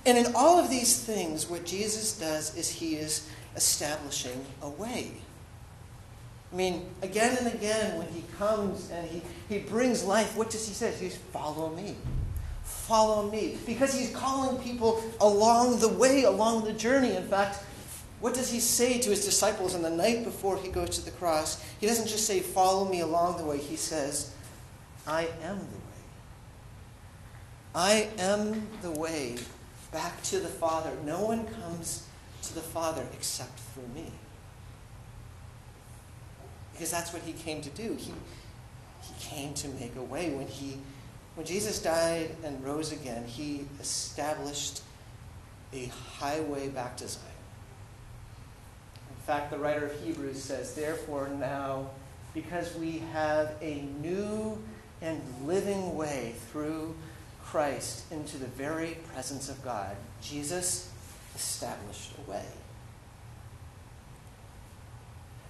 And 0.08 0.18
in 0.18 0.34
all 0.34 0.58
of 0.58 0.72
these 0.72 1.00
things, 1.00 1.48
what 1.48 1.66
Jesus 1.66 2.18
does 2.18 2.58
is 2.58 2.68
he 2.68 2.96
is 2.96 3.30
establishing 3.56 4.44
a 4.64 4.70
way. 4.70 5.12
I 6.54 6.56
mean, 6.56 6.86
again 7.02 7.36
and 7.40 7.48
again, 7.48 7.98
when 7.98 8.08
he 8.10 8.24
comes 8.38 8.92
and 8.92 9.08
he, 9.08 9.24
he 9.50 9.60
brings 9.60 10.04
life, 10.04 10.38
what 10.38 10.52
does 10.52 10.68
he 10.68 10.74
say? 10.74 10.92
He 10.92 11.10
says, 11.10 11.18
Follow 11.32 11.72
me. 11.72 11.96
Follow 12.64 13.30
me. 13.30 13.58
Because 13.66 13.94
he's 13.94 14.16
calling 14.16 14.62
people 14.62 15.04
along 15.20 15.80
the 15.80 15.88
way, 15.88 16.24
along 16.24 16.66
the 16.66 16.74
journey. 16.74 17.16
In 17.16 17.24
fact, 17.24 17.64
what 18.20 18.36
does 18.36 18.52
he 18.52 18.60
say 18.60 19.00
to 19.00 19.10
his 19.10 19.26
disciples 19.26 19.74
on 19.74 19.82
the 19.82 19.90
night 19.90 20.24
before 20.24 20.58
he 20.58 20.70
goes 20.70 20.92
to 21.00 21.06
the 21.06 21.12
cross? 21.12 21.64
He 21.80 21.88
doesn't 21.88 22.08
just 22.08 22.28
say, 22.28 22.40
Follow 22.40 22.88
me 22.88 23.02
along 23.02 23.38
the 23.38 23.46
way. 23.46 23.58
He 23.58 23.76
says, 23.76 24.32
I 25.08 25.30
am 25.42 25.58
the 25.58 25.64
way. 25.64 26.04
I 27.74 28.10
am 28.20 28.68
the 28.84 28.92
way 28.92 29.38
back 29.92 30.22
to 30.24 30.40
the 30.40 30.48
Father. 30.48 30.92
No 31.04 31.26
one 31.26 31.48
comes 31.48 32.06
to 32.44 32.54
the 32.54 32.62
Father 32.62 33.08
except 33.12 33.60
through 33.60 33.88
me 33.96 34.12
because 36.74 36.92
that's 36.92 37.14
what 37.14 37.22
he 37.22 37.34
came 37.34 37.62
to 37.62 37.70
do. 37.70 37.96
He, 37.98 38.12
he 39.02 39.14
came 39.20 39.54
to 39.56 39.68
make 39.70 39.96
a 39.96 40.02
way. 40.02 40.32
When, 40.32 40.48
he, 40.48 40.78
when 41.36 41.46
Jesus 41.46 41.82
died 41.82 42.36
and 42.44 42.64
rose 42.64 42.92
again, 42.92 43.26
he 43.26 43.66
established 43.80 44.82
a 45.72 45.86
highway 46.18 46.70
back 46.70 46.98
to 46.98 47.08
Zion. 47.08 47.26
In 49.10 49.16
fact, 49.26 49.52
the 49.52 49.58
writer 49.58 49.86
of 49.86 50.00
Hebrews 50.02 50.42
says, 50.42 50.74
Therefore, 50.74 51.30
now, 51.30 51.90
because 52.34 52.76
we 52.76 53.00
have 53.14 53.54
a 53.62 53.82
new 54.02 54.58
and 55.02 55.22
living 55.46 55.96
way 55.96 56.34
through 56.52 56.96
Christ 57.44 58.12
into 58.12 58.38
the 58.38 58.48
very 58.48 58.98
presence 59.14 59.50
of 59.50 59.64
God, 59.64 59.96
Jesus 60.22 60.90
established 61.36 62.12
a 62.18 62.32
way. 62.32 62.46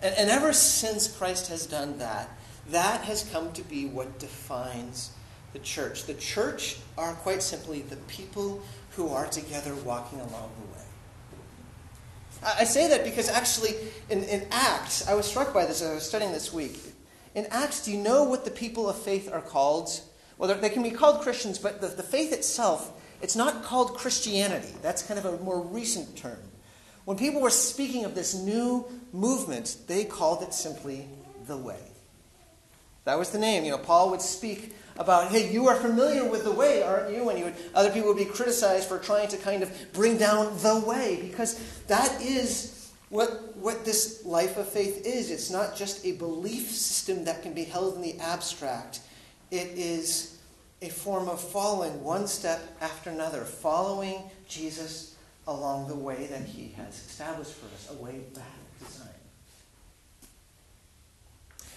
And, 0.04 0.14
and 0.16 0.30
ever 0.30 0.54
since 0.54 1.08
Christ 1.08 1.48
has 1.48 1.66
done 1.66 1.98
that, 1.98 2.30
that 2.70 3.02
has 3.06 3.28
come 3.32 3.52
to 3.54 3.64
be 3.64 3.86
what 3.86 4.20
defines 4.20 5.12
the 5.54 5.60
church. 5.60 6.04
The 6.04 6.14
church 6.14 6.78
are 6.98 7.14
quite 7.14 7.42
simply 7.42 7.82
the 7.82 7.96
people 7.96 8.62
who 8.92 9.10
are 9.10 9.28
together 9.28 9.74
walking 9.76 10.20
along 10.20 10.52
the 10.60 10.78
way. 10.78 10.84
I 12.46 12.66
say 12.66 12.90
that 12.90 13.06
because 13.06 13.30
actually, 13.30 13.76
in, 14.10 14.24
in 14.26 14.46
Acts, 14.52 15.08
I 15.08 15.14
was 15.14 15.26
struck 15.26 15.54
by 15.54 15.66
this 15.66 15.82
as 15.82 15.90
I 15.90 15.94
was 15.94 16.08
studying 16.08 16.34
this 16.34 16.52
week. 16.52 16.78
In 17.36 17.48
Acts, 17.50 17.86
do 17.86 17.92
you 17.92 17.98
know 17.98 18.24
what 18.24 18.44
the 18.44 18.52
people 18.52 18.90
of 18.90 18.98
faith 18.98 19.32
are 19.32 19.42
called? 19.42 20.02
Well, 20.38 20.54
they 20.54 20.70
can 20.70 20.84
be 20.84 20.92
called 20.92 21.22
Christians, 21.22 21.58
but 21.58 21.80
the, 21.80 21.88
the 21.88 22.04
faith 22.04 22.34
itself, 22.34 22.92
it's 23.22 23.36
not 23.36 23.64
called 23.64 23.96
Christianity. 23.96 24.74
That's 24.82 25.02
kind 25.04 25.18
of 25.18 25.26
a 25.26 25.38
more 25.38 25.62
recent 25.62 26.18
term. 26.18 26.40
When 27.06 27.18
people 27.18 27.42
were 27.42 27.50
speaking 27.50 28.06
of 28.06 28.16
this 28.16 28.34
new 28.34 28.86
movement, 29.12 29.78
they 29.88 30.06
called 30.06 30.42
it 30.42 30.54
simply 30.54 31.08
the 31.48 31.58
way. 31.58 31.80
That 33.06 33.20
was 33.20 33.32
the 33.32 33.40
name. 33.40 33.66
You 33.66 33.72
know, 33.72 33.78
Paul 33.78 34.12
would 34.12 34.22
speak 34.22 34.74
about, 34.98 35.32
hey, 35.32 35.52
you 35.52 35.68
are 35.68 35.76
familiar 35.76 36.30
with 36.30 36.44
the 36.44 36.52
way, 36.52 36.84
aren't 36.84 37.14
you? 37.14 37.30
And 37.30 37.38
you 37.38 37.46
would, 37.46 37.56
other 37.76 37.92
people 37.92 38.10
would 38.10 38.18
be 38.18 38.26
criticized 38.26 38.88
for 38.88 39.00
trying 39.00 39.28
to 39.30 39.38
kind 39.38 39.64
of 39.64 39.72
bring 39.92 40.18
down 40.18 40.58
the 40.60 40.84
way, 40.88 41.28
because 41.30 41.60
that 41.88 42.22
is 42.22 42.92
what, 43.10 43.58
what 43.58 43.84
this 43.84 44.24
life 44.26 44.58
of 44.58 44.70
faith 44.70 45.06
is. 45.06 45.32
It's 45.32 45.50
not 45.50 45.76
just 45.76 46.06
a 46.06 46.14
belief 46.14 46.70
system 46.70 47.26
that 47.26 47.44
can 47.44 47.54
be 47.54 47.64
held 47.64 47.96
in 47.96 48.02
the 48.02 48.18
abstract, 48.20 49.02
it 49.52 49.68
is 49.76 50.38
a 50.82 50.90
form 50.90 51.30
of 51.30 51.42
following 51.42 52.04
one 52.04 52.28
step 52.28 52.62
after 52.82 53.10
another, 53.10 53.42
following 53.42 54.24
Jesus 54.48 55.12
along 55.48 55.88
the 55.88 55.96
way 55.96 56.28
that 56.28 56.44
he 56.46 56.74
has 56.78 56.96
established 56.96 57.54
for 57.54 57.66
us, 57.68 57.90
a 57.92 58.02
way 58.02 58.22
back 58.34 58.46
to 58.80 58.92
Zion. 58.92 59.10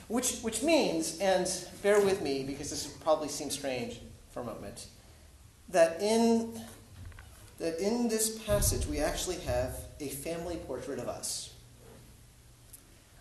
Which, 0.09 0.41
which 0.41 0.63
means, 0.63 1.19
and 1.19 1.49
bear 1.83 2.01
with 2.01 2.23
me 2.23 2.45
because 2.45 2.71
this 2.71 2.87
probably 2.87 3.29
seems 3.29 3.55
strange 3.55 4.01
for 4.31 4.41
a 4.41 4.45
moment, 4.45 4.87
that 5.69 6.01
in, 6.01 6.61
that 7.59 7.81
in 7.81 8.09
this 8.09 8.39
passage 8.39 8.87
we 8.87 9.01
actually 9.01 9.39
have 9.41 9.77
a 9.99 10.09
family 10.09 10.57
portrait 10.67 10.99
of 10.99 11.09
us. 11.09 11.53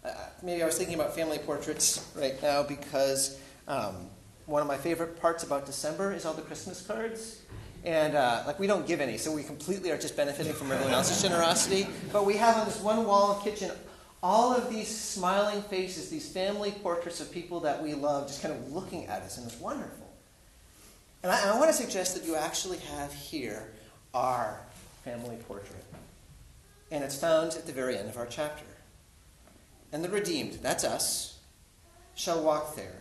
Uh, 0.04 0.12
maybe 0.44 0.62
I 0.62 0.68
was 0.68 0.78
thinking 0.78 0.94
about 0.94 1.16
family 1.16 1.40
portraits 1.40 2.08
right 2.16 2.40
now 2.44 2.62
because 2.62 3.40
um, 3.68 4.10
one 4.46 4.62
of 4.62 4.68
my 4.68 4.78
favorite 4.78 5.20
parts 5.20 5.44
about 5.44 5.66
December 5.66 6.14
is 6.14 6.25
all 6.25 6.36
the 6.36 6.44
Christmas 6.44 6.86
cards. 6.86 7.42
And 7.86 8.15
uh, 8.15 8.44
like 8.48 8.60
we 8.60 8.68
don't 8.68 8.88
give 8.88 9.00
any, 9.00 9.18
so 9.18 9.32
we 9.32 9.44
completely 9.44 9.92
are 9.92 9.98
just 9.98 10.18
benefiting 10.18 10.54
from 10.54 10.72
everyone 10.72 10.94
else's 10.94 11.22
generosity. 11.22 11.88
But 12.12 12.25
we 12.25 12.36
have 12.38 12.58
on 12.58 12.65
this 12.65 12.82
one 12.82 13.06
wall 13.06 13.36
the 13.36 13.50
kitchen 13.50 13.72
all 14.25 14.56
of 14.56 14.72
these 14.72 14.88
smiling 14.88 15.62
faces, 15.62 16.10
these 16.10 16.27
family 16.27 16.72
portraits 16.72 17.22
of 17.22 17.32
people 17.32 17.60
that 17.60 17.84
we 17.84 17.94
love, 17.94 18.25
just 18.25 18.42
kind 18.42 18.56
of 18.56 18.74
looking 18.74 19.06
at 19.06 19.22
us, 19.22 19.38
and 19.38 19.46
it's 19.46 19.60
wonderful. 19.60 20.12
And 21.22 21.32
I, 21.32 21.42
and 21.42 21.51
I 21.51 21.60
want 21.60 21.70
to 21.70 21.77
suggest 21.77 22.15
that 22.15 22.25
you 22.25 22.36
actually 22.36 22.80
have 22.80 23.13
here 23.13 23.72
our 24.15 24.60
family 25.04 25.38
portrait. 25.48 25.84
And 26.89 27.04
it's 27.04 27.15
found 27.15 27.51
at 27.54 27.68
the 27.68 27.72
very 27.72 28.00
end 28.00 28.10
of 28.10 28.18
our 28.18 28.25
chapter. 28.25 28.65
And 29.92 30.04
the 30.04 30.10
redeemed, 30.10 30.54
that's 30.54 30.84
us, 30.84 31.38
shall 32.15 32.42
walk 32.42 32.75
there. 32.75 32.98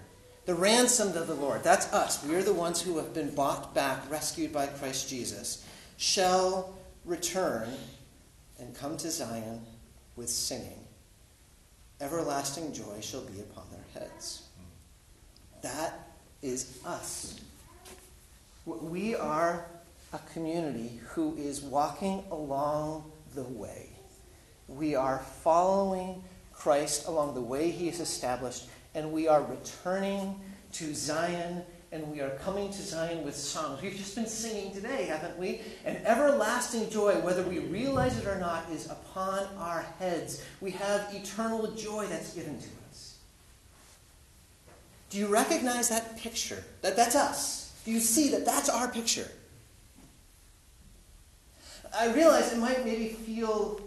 The 0.46 0.54
ransomed 0.54 1.16
of 1.16 1.26
the 1.26 1.34
Lord, 1.34 1.62
that's 1.62 1.92
us. 1.92 2.22
We 2.24 2.34
are 2.34 2.42
the 2.42 2.52
ones 2.52 2.82
who 2.82 2.98
have 2.98 3.14
been 3.14 3.34
bought 3.34 3.74
back, 3.74 4.10
rescued 4.10 4.52
by 4.52 4.66
Christ 4.66 5.08
Jesus, 5.08 5.66
shall 5.96 6.74
return 7.04 7.68
and 8.58 8.74
come 8.74 8.96
to 8.98 9.10
Zion 9.10 9.60
with 10.16 10.28
singing 10.28 10.84
everlasting 12.00 12.72
joy 12.72 13.00
shall 13.00 13.22
be 13.22 13.40
upon 13.40 13.64
their 13.70 14.02
heads. 14.02 14.42
That 15.62 15.94
is 16.42 16.78
us. 16.84 17.40
We 18.66 19.14
are 19.14 19.66
a 20.12 20.18
community 20.32 21.00
who 21.08 21.34
is 21.36 21.62
walking 21.62 22.24
along 22.30 23.10
the 23.34 23.44
way. 23.44 23.88
We 24.68 24.94
are 24.94 25.18
following 25.42 26.22
Christ 26.52 27.08
along 27.08 27.34
the 27.34 27.40
way 27.40 27.70
he 27.70 27.86
has 27.86 28.00
established, 28.00 28.68
and 28.94 29.12
we 29.12 29.28
are 29.28 29.42
returning 29.42 30.40
to 30.72 30.94
Zion 30.94 31.62
and 31.92 32.10
we 32.10 32.20
are 32.20 32.30
coming 32.30 32.70
to 32.72 32.82
Zion 32.82 33.24
with 33.24 33.36
songs. 33.36 33.80
We've 33.80 33.94
just 33.94 34.16
been 34.16 34.26
singing 34.26 34.72
today, 34.72 35.04
haven't 35.04 35.38
we? 35.38 35.60
And 35.84 35.96
everlasting 36.04 36.90
joy, 36.90 37.20
whether 37.20 37.44
we 37.44 37.60
realize 37.60 38.18
it 38.18 38.26
or 38.26 38.38
not, 38.38 38.64
is 38.72 38.90
upon 38.90 39.46
our 39.58 39.86
heads. 40.00 40.44
We 40.60 40.72
have 40.72 41.14
eternal 41.14 41.70
joy 41.72 42.06
that's 42.06 42.34
given 42.34 42.58
to 42.58 42.68
us. 42.90 43.18
Do 45.10 45.18
you 45.18 45.28
recognize 45.28 45.88
that 45.90 46.16
picture? 46.18 46.64
That 46.82 46.96
that's 46.96 47.14
us. 47.14 47.72
Do 47.84 47.92
you 47.92 48.00
see 48.00 48.30
that 48.30 48.44
that's 48.44 48.68
our 48.68 48.88
picture? 48.88 49.28
I 51.96 52.12
realize 52.12 52.52
it 52.52 52.58
might 52.58 52.84
maybe 52.84 53.10
feel 53.10 53.80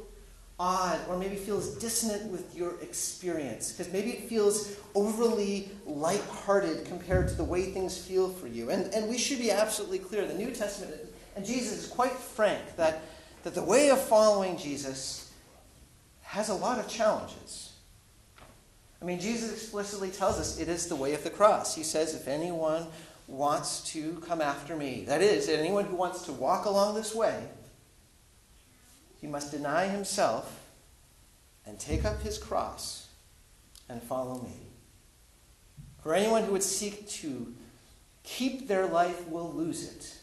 odd 0.60 1.00
or 1.08 1.18
maybe 1.18 1.36
feels 1.36 1.76
dissonant 1.76 2.32
with 2.32 2.56
your 2.56 2.80
experience 2.82 3.72
because 3.72 3.92
maybe 3.94 4.12
it 4.12 4.24
feels 4.24 4.76
overly 4.96 5.70
light-hearted 5.86 6.86
compared 6.86 7.28
to 7.28 7.36
the 7.36 7.44
way 7.44 7.72
things 7.72 7.98
feel 7.98 8.30
for 8.30 8.48
you. 8.48 8.72
And, 8.72 8.92
and 8.94 9.08
we 9.08 9.18
should 9.18 9.38
be 9.38 9.52
absolutely 9.52 10.00
clear. 10.00 10.26
The 10.26 10.34
New 10.34 10.52
Testament 10.52 11.00
and 11.36 11.46
Jesus 11.46 11.86
is 11.86 11.88
quite 11.88 12.14
frank 12.14 12.76
that, 12.78 13.04
that 13.44 13.54
the 13.54 13.64
way 13.64 13.90
of 13.90 14.02
following 14.02 14.58
Jesus 14.58 15.32
has 16.24 16.50
a 16.50 16.56
lot 16.56 16.80
of 16.80 16.90
challenges. 16.90 17.74
I 19.00 19.06
mean, 19.06 19.20
Jesus 19.20 19.54
explicitly 19.54 20.10
tells 20.10 20.40
us 20.40 20.60
it 20.60 20.68
is 20.68 20.88
the 20.88 20.96
way 20.96 21.14
of 21.14 21.24
the 21.24 21.30
cross. 21.30 21.76
He 21.76 21.84
says, 21.84 22.16
if 22.16 22.28
anyone 22.28 22.88
wants 23.28 23.82
to 23.92 24.14
come 24.28 24.42
after 24.42 24.76
me, 24.76 25.04
that 25.08 25.22
is, 25.22 25.48
anyone 25.48 25.86
who 25.86 25.96
wants 25.96 26.24
to 26.24 26.32
walk 26.32 26.66
along 26.66 26.96
this 26.96 27.14
way, 27.14 27.44
he 29.20 29.28
must 29.28 29.52
deny 29.52 29.88
himself 29.88 30.64
and 31.66 31.80
take 31.80 32.06
up 32.06 32.22
his 32.22 32.38
cross 32.38 33.08
and 33.90 34.02
follow 34.02 34.42
me. 34.42 34.56
For 36.02 36.14
anyone 36.14 36.44
who 36.44 36.54
would 36.54 36.64
seek 36.64 37.08
to 37.10 37.54
keep 38.24 38.68
their 38.68 38.86
life 38.86 39.28
will 39.28 39.52
lose 39.52 39.88
it. 39.88 40.14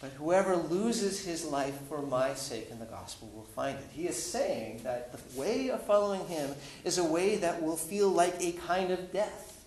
But 0.00 0.12
whoever 0.12 0.56
loses 0.56 1.24
his 1.24 1.44
life 1.44 1.78
for 1.88 2.02
my 2.02 2.34
sake 2.34 2.68
in 2.70 2.78
the 2.78 2.84
gospel 2.84 3.30
will 3.34 3.44
find 3.44 3.78
it. 3.78 3.86
He 3.92 4.06
is 4.06 4.22
saying 4.22 4.80
that 4.84 5.12
the 5.12 5.40
way 5.40 5.70
of 5.70 5.82
following 5.82 6.26
him 6.26 6.54
is 6.84 6.98
a 6.98 7.04
way 7.04 7.36
that 7.36 7.62
will 7.62 7.76
feel 7.76 8.10
like 8.10 8.34
a 8.40 8.52
kind 8.52 8.90
of 8.90 9.12
death. 9.12 9.64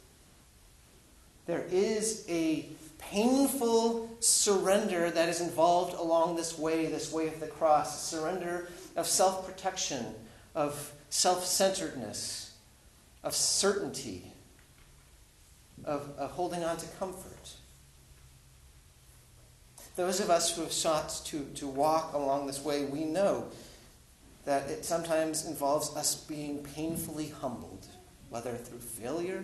There 1.48 1.66
is 1.72 2.26
a 2.30 2.68
painful 3.00 4.10
surrender 4.20 5.10
that 5.10 5.30
is 5.30 5.42
involved 5.42 5.96
along 5.96 6.36
this 6.36 6.58
way, 6.58 6.86
this 6.86 7.12
way 7.12 7.28
of 7.28 7.40
the 7.40 7.48
cross, 7.48 8.08
surrender 8.08 8.70
of 8.96 9.08
self 9.08 9.46
protection, 9.46 10.06
of 10.54 10.94
self 11.10 11.46
centeredness, 11.46 12.54
of 13.24 13.34
certainty, 13.34 14.32
of, 15.84 16.10
of, 16.18 16.32
holding 16.32 16.64
on 16.64 16.78
to 16.78 16.86
comfort. 17.00 17.54
Those 19.96 20.20
of 20.20 20.30
us 20.30 20.56
who 20.56 20.62
have 20.62 20.72
sought 20.72 21.10
to, 21.26 21.46
to 21.56 21.68
walk 21.68 22.14
along 22.14 22.48
this 22.48 22.64
way, 22.64 22.86
we 22.86 23.04
know 23.04 23.48
that 24.46 24.70
it 24.70 24.86
sometimes 24.86 25.46
involves 25.46 25.96
us 25.96 26.16
being 26.16 26.64
painfully 26.64 27.30
humbled, 27.42 27.86
whether 28.30 28.56
through 28.56 28.80
failure 28.80 29.44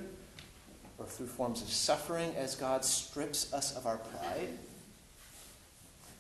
or 0.98 1.06
through 1.06 1.28
forms 1.28 1.62
of 1.62 1.70
suffering 1.70 2.34
as 2.36 2.56
God 2.56 2.86
strips 2.86 3.54
us 3.54 3.76
of 3.76 3.86
our 3.86 3.98
pride. 3.98 4.50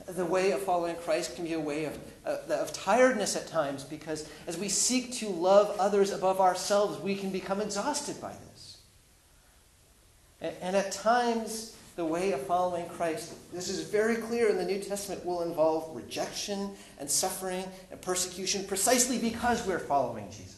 The 0.08 0.26
way 0.26 0.52
of 0.52 0.62
following 0.62 0.96
Christ 0.98 1.36
can 1.36 1.46
be 1.46 1.54
a 1.54 1.60
way 1.60 1.86
of, 1.86 1.98
uh, 2.26 2.38
of 2.50 2.72
tiredness 2.74 3.36
at 3.36 3.48
times 3.48 3.84
because 3.84 4.30
as 4.46 4.58
we 4.58 4.70
seek 4.70 5.14
to 5.14 5.30
love 5.30 5.76
others 5.80 6.12
above 6.12 6.40
ourselves, 6.40 7.00
we 7.00 7.16
can 7.16 7.32
become 7.32 7.60
exhausted 7.60 8.22
by 8.22 8.34
this. 8.52 8.78
And, 10.42 10.56
and 10.62 10.76
at 10.76 10.92
times, 10.92 11.76
the 11.96 12.06
way 12.06 12.34
of 12.34 12.42
following 12.42 12.88
Christ, 12.90 13.34
this 13.54 13.70
is 13.70 13.90
very 13.90 14.18
clear 14.18 14.50
in 14.50 14.58
the 14.58 14.66
New 14.66 14.80
Testament, 14.80 15.26
will 15.26 15.44
involve 15.44 15.96
rejection 15.96 16.72
and 17.00 17.10
suffering 17.10 17.64
and 17.90 18.02
persecution 18.02 18.66
precisely 18.66 19.18
because 19.18 19.66
we're 19.66 19.80
following 19.80 20.30
Jesus. 20.30 20.55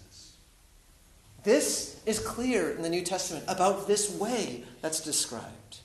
This 1.47 2.01
is 2.05 2.19
clear 2.19 2.71
in 2.71 2.81
the 2.81 2.89
New 2.89 3.03
Testament 3.03 3.45
about 3.47 3.87
this 3.87 4.11
way 4.11 4.65
that's 4.81 4.99
described. 4.99 5.77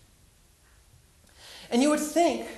And 1.70 1.80
you 1.80 1.88
would 1.88 2.00
think, 2.00 2.48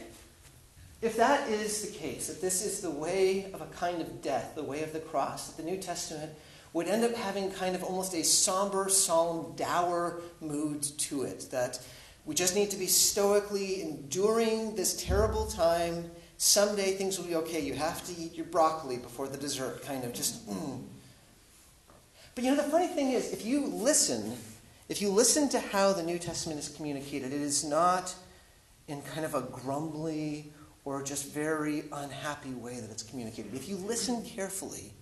if 1.03 1.15
that 1.19 1.51
is 1.51 1.83
the 1.83 1.93
case, 1.93 2.29
that 2.29 2.41
this 2.41 2.65
is 2.65 2.81
the 2.81 2.91
way 2.91 3.53
of 3.53 3.61
a 3.61 3.67
kind 3.67 4.01
of 4.01 4.23
death, 4.23 4.55
the 4.55 4.63
way 4.63 4.83
of 4.83 4.95
the 4.95 5.01
cross, 5.01 5.49
that 5.49 5.63
the 5.63 5.71
New 5.71 5.77
Testament 5.77 6.33
would 6.73 6.89
end 6.89 7.05
up 7.05 7.15
having 7.15 7.51
kind 7.51 7.75
of 7.75 7.85
almost 7.85 8.15
a 8.15 8.25
somber, 8.25 8.89
solemn, 8.89 9.55
dour 9.55 10.23
mood 10.41 10.83
to 10.83 11.25
it. 11.25 11.49
That 11.51 11.79
we 12.25 12.35
just 12.35 12.55
need 12.55 12.71
to 12.71 12.79
be 12.79 12.87
stoically 12.87 13.83
enduring 13.83 14.77
this 14.77 14.97
terrible 14.97 15.45
time 15.45 16.11
someday 16.39 16.95
things 16.95 17.19
will 17.19 17.27
be 17.27 17.37
okay. 17.37 17.61
You 17.61 17.75
have 17.75 18.03
to 18.07 18.19
eat 18.19 18.33
your 18.33 18.47
broccoli 18.47 18.97
before 18.97 19.29
the 19.29 19.37
dessert, 19.37 19.83
kind 19.85 20.05
of 20.05 20.15
just. 20.15 20.49
Mm. 20.49 20.85
But 22.35 22.45
you 22.45 22.51
know, 22.51 22.57
the 22.57 22.69
funny 22.71 22.89
thing 22.89 23.13
is, 23.13 23.33
if 23.33 23.45
you 23.45 23.67
listen, 23.67 24.37
if 24.89 25.01
you 25.01 25.11
listen 25.11 25.49
to 25.51 25.61
how 25.61 25.93
the 25.93 26.03
New 26.03 26.19
Testament 26.19 26.59
is 26.59 26.69
communicated, 26.69 27.33
it 27.33 27.41
is 27.41 27.65
not 27.65 28.15
in 28.89 29.03
kind 29.03 29.25
of 29.25 29.35
a 29.35 29.43
grumbly 29.43 30.53
or 30.85 31.03
just 31.03 31.33
very 31.33 31.85
unhappy 31.93 32.51
way 32.51 32.81
that 32.81 32.91
it's 32.91 33.03
communicated. 33.03 33.55
If 33.55 33.69
you 33.69 33.77
listen 33.77 34.23
carefully, 34.25 34.93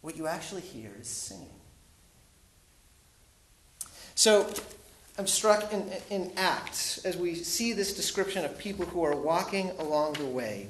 what 0.00 0.16
you 0.16 0.26
actually 0.26 0.62
hear 0.62 0.90
is 1.00 1.08
singing. 1.08 1.46
So 4.14 4.52
I'm 5.18 5.26
struck 5.26 5.72
in, 5.72 5.90
in 6.10 6.32
Acts 6.36 7.04
as 7.04 7.16
we 7.16 7.34
see 7.34 7.72
this 7.72 7.94
description 7.94 8.44
of 8.44 8.58
people 8.58 8.84
who 8.86 9.04
are 9.04 9.14
walking 9.14 9.70
along 9.78 10.14
the 10.14 10.24
way. 10.24 10.68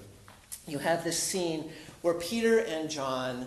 You 0.67 0.79
have 0.79 1.03
this 1.05 1.19
scene 1.19 1.71
where 2.03 2.15
Peter 2.15 2.59
and 2.59 2.91
John 2.91 3.47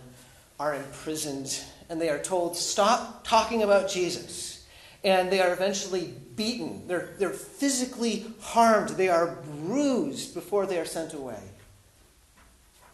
are 0.60 0.76
imprisoned 0.76 1.63
and 1.89 2.02
they 2.02 2.10
are 2.10 2.20
told, 2.20 2.56
Stop 2.56 3.26
talking 3.26 3.63
about 3.63 3.89
Jesus. 3.89 4.65
And 5.04 5.32
they 5.32 5.39
are 5.39 5.54
eventually 5.54 6.13
beaten. 6.36 6.88
They're, 6.88 7.13
they're 7.20 7.30
physically 7.30 8.26
harmed. 8.41 8.89
They 8.89 9.10
are 9.10 9.38
bruised 9.46 10.34
before 10.34 10.65
they 10.65 10.80
are 10.80 10.86
sent 10.86 11.13
away. 11.13 11.41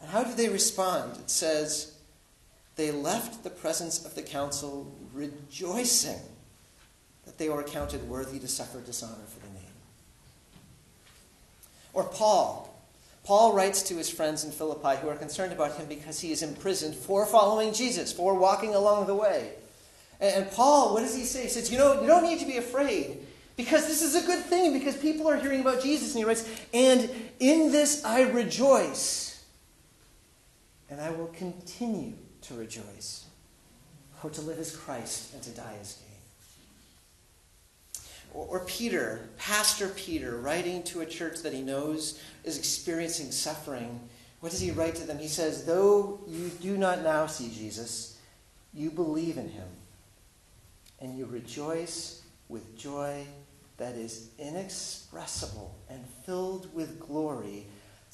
And 0.01 0.09
how 0.09 0.23
do 0.23 0.33
they 0.33 0.49
respond? 0.49 1.17
It 1.17 1.29
says, 1.29 1.95
They 2.75 2.91
left 2.91 3.43
the 3.43 3.49
presence 3.49 4.05
of 4.05 4.15
the 4.15 4.23
council 4.23 4.93
rejoicing 5.13 6.19
that 7.25 7.37
they 7.37 7.47
were 7.47 7.61
accounted 7.61 8.07
worthy 8.09 8.39
to 8.39 8.47
suffer 8.47 8.81
dishonor 8.81 9.23
for 9.27 9.39
the 9.39 9.53
name. 9.53 9.63
Or 11.93 12.03
Paul. 12.03 12.67
Paul 13.23 13.53
writes 13.53 13.83
to 13.83 13.95
his 13.95 14.09
friends 14.09 14.43
in 14.43 14.51
Philippi 14.51 14.99
who 14.99 15.09
are 15.09 15.15
concerned 15.15 15.53
about 15.53 15.75
him 15.75 15.87
because 15.87 16.19
he 16.19 16.31
is 16.31 16.41
imprisoned 16.41 16.95
for 16.95 17.25
following 17.25 17.73
Jesus, 17.73 18.11
for 18.11 18.33
walking 18.33 18.73
along 18.73 19.07
the 19.07 19.15
way. 19.15 19.51
And, 20.19 20.49
Paul, 20.51 20.93
what 20.93 21.01
does 21.01 21.15
he 21.15 21.23
say? 21.23 21.43
He 21.43 21.49
says, 21.49 21.71
You 21.71 21.77
know, 21.77 22.01
you 22.01 22.07
don't 22.07 22.23
need 22.23 22.39
to 22.39 22.45
be 22.45 22.57
afraid 22.57 23.25
because 23.57 23.87
this 23.87 24.01
is 24.01 24.15
a 24.15 24.25
good 24.25 24.43
thing 24.43 24.73
because 24.73 24.95
people 24.95 25.27
are 25.27 25.35
hearing 25.35 25.61
about 25.61 25.81
Jesus. 25.81 26.13
And 26.13 26.19
he 26.19 26.25
writes, 26.25 26.49
And 26.73 27.09
in 27.39 27.71
this 27.71 28.03
I 28.05 28.21
rejoice, 28.21 29.43
and 30.89 31.01
I 31.01 31.11
will 31.11 31.27
continue 31.27 32.13
to 32.43 32.53
rejoice. 32.55 33.25
For 34.19 34.29
to 34.29 34.41
live 34.41 34.59
as 34.59 34.75
Christ 34.75 35.33
and 35.33 35.41
to 35.41 35.49
die 35.49 35.77
as 35.81 35.93
gain. 35.93 36.10
Or, 38.33 38.61
Peter, 38.65 39.29
Pastor 39.37 39.89
Peter, 39.89 40.37
writing 40.37 40.83
to 40.83 41.01
a 41.01 41.05
church 41.05 41.41
that 41.41 41.53
he 41.53 41.61
knows 41.61 42.21
is 42.43 42.57
experiencing 42.57 43.31
suffering. 43.31 43.99
What 44.39 44.51
does 44.51 44.61
he 44.61 44.71
write 44.71 44.95
to 44.95 45.05
them? 45.05 45.19
He 45.19 45.27
says, 45.27 45.65
Though 45.65 46.21
you 46.27 46.49
do 46.61 46.77
not 46.77 47.03
now 47.03 47.25
see 47.25 47.49
Jesus, 47.49 48.17
you 48.73 48.89
believe 48.89 49.37
in 49.37 49.49
him, 49.49 49.67
and 50.99 51.17
you 51.17 51.25
rejoice 51.25 52.21
with 52.47 52.77
joy 52.77 53.25
that 53.77 53.95
is 53.95 54.29
inexpressible 54.37 55.75
and 55.89 56.05
filled 56.25 56.73
with 56.73 56.99
glory, 56.99 57.65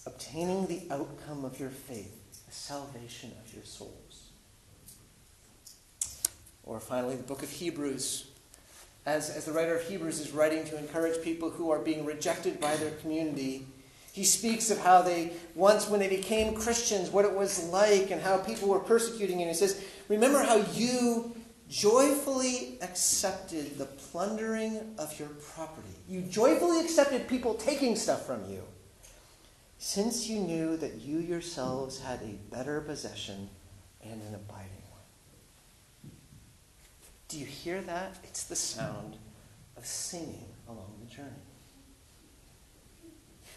obtaining 0.05 0.65
the 0.65 0.81
outcome 0.89 1.45
of 1.45 1.59
your 1.59 1.69
faith, 1.69 2.45
the 2.47 2.53
salvation 2.53 3.31
of 3.45 3.53
your 3.53 3.65
souls. 3.65 4.29
Or 6.63 6.79
finally, 6.79 7.15
the 7.15 7.23
book 7.23 7.43
of 7.43 7.49
Hebrews 7.49 8.27
as, 9.07 9.29
as 9.29 9.45
the 9.45 9.53
writer 9.53 9.73
of 9.73 9.83
Hebrews 9.83 10.19
is 10.19 10.31
writing 10.31 10.65
to 10.65 10.77
encourage 10.77 11.23
people 11.23 11.49
who 11.49 11.71
are 11.71 11.79
being 11.79 12.03
rejected 12.03 12.59
by 12.59 12.75
their 12.75 12.91
community. 12.91 13.65
He 14.11 14.25
speaks 14.25 14.69
of 14.69 14.79
how 14.79 15.01
they, 15.01 15.31
once 15.55 15.87
when 15.87 16.01
they 16.01 16.09
became 16.09 16.53
Christians, 16.53 17.09
what 17.09 17.23
it 17.23 17.33
was 17.33 17.69
like 17.69 18.11
and 18.11 18.21
how 18.21 18.37
people 18.37 18.67
were 18.67 18.79
persecuting 18.79 19.39
him. 19.39 19.47
He 19.47 19.53
says, 19.53 19.81
Remember 20.09 20.43
how 20.43 20.57
you 20.73 21.33
joyfully 21.69 22.77
accepted 22.81 23.77
the 23.77 23.85
plundering 23.85 24.93
of 24.97 25.17
your 25.17 25.29
property. 25.55 25.87
You 26.09 26.21
joyfully 26.23 26.81
accepted 26.81 27.29
people 27.29 27.53
taking 27.53 27.95
stuff 27.95 28.25
from 28.25 28.43
you, 28.49 28.63
since 29.77 30.27
you 30.27 30.39
knew 30.39 30.75
that 30.77 30.95
you 30.95 31.19
yourselves 31.19 32.01
had 32.01 32.21
a 32.23 32.53
better 32.53 32.81
possession 32.81 33.49
and 34.03 34.21
an 34.21 34.35
abiding. 34.35 34.76
Do 37.27 37.37
you 37.37 37.45
hear 37.45 37.81
that? 37.81 38.15
It's 38.23 38.43
the 38.43 38.55
sound 38.55 39.17
of 39.75 39.85
singing 39.85 40.45
along 40.67 40.93
the 41.03 41.13
journey. 41.13 41.29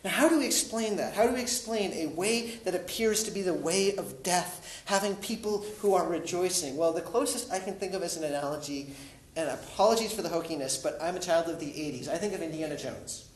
Now, 0.03 0.11
how 0.11 0.29
do 0.29 0.39
we 0.39 0.47
explain 0.47 0.97
that? 0.97 1.13
How 1.13 1.27
do 1.27 1.35
we 1.35 1.43
explain 1.43 1.93
a 1.93 2.07
way 2.07 2.59
that 2.65 2.75
appears 2.75 3.23
to 3.25 3.31
be 3.31 3.43
the 3.43 3.55
way 3.55 3.95
of 3.97 4.23
death, 4.23 4.83
having 4.87 5.15
people 5.17 5.65
who 5.81 5.95
are 5.95 6.07
rejoicing? 6.07 6.77
Well, 6.77 6.93
the 6.93 7.03
closest 7.03 7.53
I 7.53 7.59
can 7.59 7.75
think 7.75 7.93
of 7.93 8.03
as 8.03 8.17
an 8.17 8.25
analogy, 8.25 8.95
and 9.37 9.51
apologies 9.51 10.13
for 10.13 10.23
the 10.23 10.31
hokiness, 10.31 10.83
but 10.83 10.99
I'm 11.03 11.17
a 11.17 11.21
child 11.21 11.49
of 11.49 11.61
the 11.61 11.67
80s. 11.67 12.09
I 12.09 12.17
think 12.17 12.33
of 12.33 12.43
Indiana 12.43 12.77
Jones. 12.77 13.29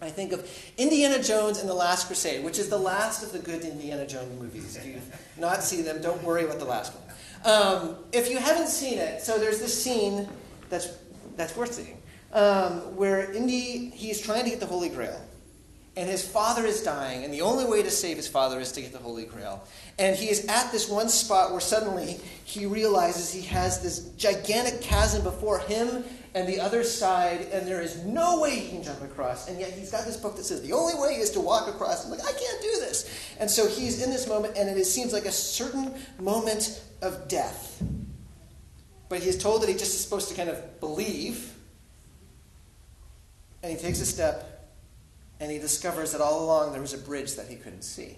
I 0.00 0.08
think 0.08 0.32
of 0.32 0.50
Indiana 0.78 1.22
Jones 1.22 1.60
and 1.60 1.68
the 1.68 1.74
Last 1.74 2.06
Crusade, 2.06 2.42
which 2.42 2.58
is 2.58 2.68
the 2.68 2.78
last 2.78 3.22
of 3.22 3.32
the 3.32 3.38
good 3.38 3.62
Indiana 3.62 4.06
Jones 4.06 4.40
movies. 4.40 4.76
If 4.76 4.86
you've 4.86 5.38
not 5.38 5.62
seen 5.62 5.84
them, 5.84 6.00
don't 6.00 6.22
worry 6.24 6.44
about 6.44 6.58
the 6.58 6.64
last 6.64 6.94
one. 6.94 7.11
Um, 7.44 7.96
if 8.12 8.30
you 8.30 8.38
haven't 8.38 8.68
seen 8.68 8.98
it, 8.98 9.20
so 9.20 9.38
there's 9.38 9.58
this 9.58 9.82
scene 9.82 10.28
that's, 10.68 10.88
that's 11.36 11.56
worth 11.56 11.74
seeing, 11.74 12.00
um, 12.32 12.96
where 12.96 13.32
Indy, 13.32 13.90
he's 13.90 14.20
trying 14.20 14.44
to 14.44 14.50
get 14.50 14.60
the 14.60 14.66
Holy 14.66 14.88
Grail. 14.88 15.20
And 15.94 16.08
his 16.08 16.26
father 16.26 16.64
is 16.64 16.82
dying, 16.82 17.22
and 17.22 17.34
the 17.34 17.42
only 17.42 17.66
way 17.66 17.82
to 17.82 17.90
save 17.90 18.16
his 18.16 18.26
father 18.26 18.58
is 18.60 18.72
to 18.72 18.80
get 18.80 18.92
the 18.92 18.98
Holy 18.98 19.26
Grail. 19.26 19.62
And 19.98 20.16
he 20.16 20.30
is 20.30 20.46
at 20.46 20.72
this 20.72 20.88
one 20.88 21.10
spot 21.10 21.50
where 21.50 21.60
suddenly 21.60 22.18
he 22.44 22.64
realizes 22.64 23.30
he 23.30 23.42
has 23.48 23.82
this 23.82 24.08
gigantic 24.16 24.80
chasm 24.80 25.22
before 25.22 25.58
him 25.58 26.02
and 26.34 26.48
the 26.48 26.60
other 26.60 26.82
side, 26.82 27.48
and 27.52 27.68
there 27.68 27.82
is 27.82 27.98
no 28.04 28.40
way 28.40 28.58
he 28.58 28.70
can 28.70 28.82
jump 28.82 29.02
across. 29.02 29.48
And 29.48 29.60
yet 29.60 29.72
he's 29.72 29.90
got 29.90 30.06
this 30.06 30.16
book 30.16 30.34
that 30.36 30.44
says 30.44 30.62
the 30.62 30.72
only 30.72 30.94
way 30.94 31.16
is 31.16 31.30
to 31.32 31.40
walk 31.40 31.68
across. 31.68 32.06
I'm 32.06 32.10
like, 32.10 32.20
I 32.20 32.32
can't 32.32 32.62
do 32.62 32.80
this. 32.80 33.34
And 33.38 33.50
so 33.50 33.68
he's 33.68 34.02
in 34.02 34.08
this 34.08 34.26
moment, 34.26 34.56
and 34.56 34.70
it 34.70 34.86
seems 34.86 35.12
like 35.12 35.26
a 35.26 35.32
certain 35.32 35.92
moment 36.18 36.82
of 37.02 37.28
death. 37.28 37.82
But 39.08 39.20
he's 39.22 39.36
told 39.36 39.62
that 39.62 39.68
he 39.68 39.74
just 39.74 39.94
is 39.94 40.00
supposed 40.00 40.28
to 40.30 40.34
kind 40.34 40.48
of 40.48 40.80
believe. 40.80 41.54
And 43.62 43.70
he 43.70 43.78
takes 43.78 44.00
a 44.00 44.06
step, 44.06 44.70
and 45.38 45.50
he 45.50 45.58
discovers 45.58 46.12
that 46.12 46.20
all 46.20 46.44
along 46.44 46.72
there 46.72 46.80
was 46.80 46.94
a 46.94 46.98
bridge 46.98 47.34
that 47.34 47.48
he 47.48 47.56
couldn't 47.56 47.82
see. 47.82 48.16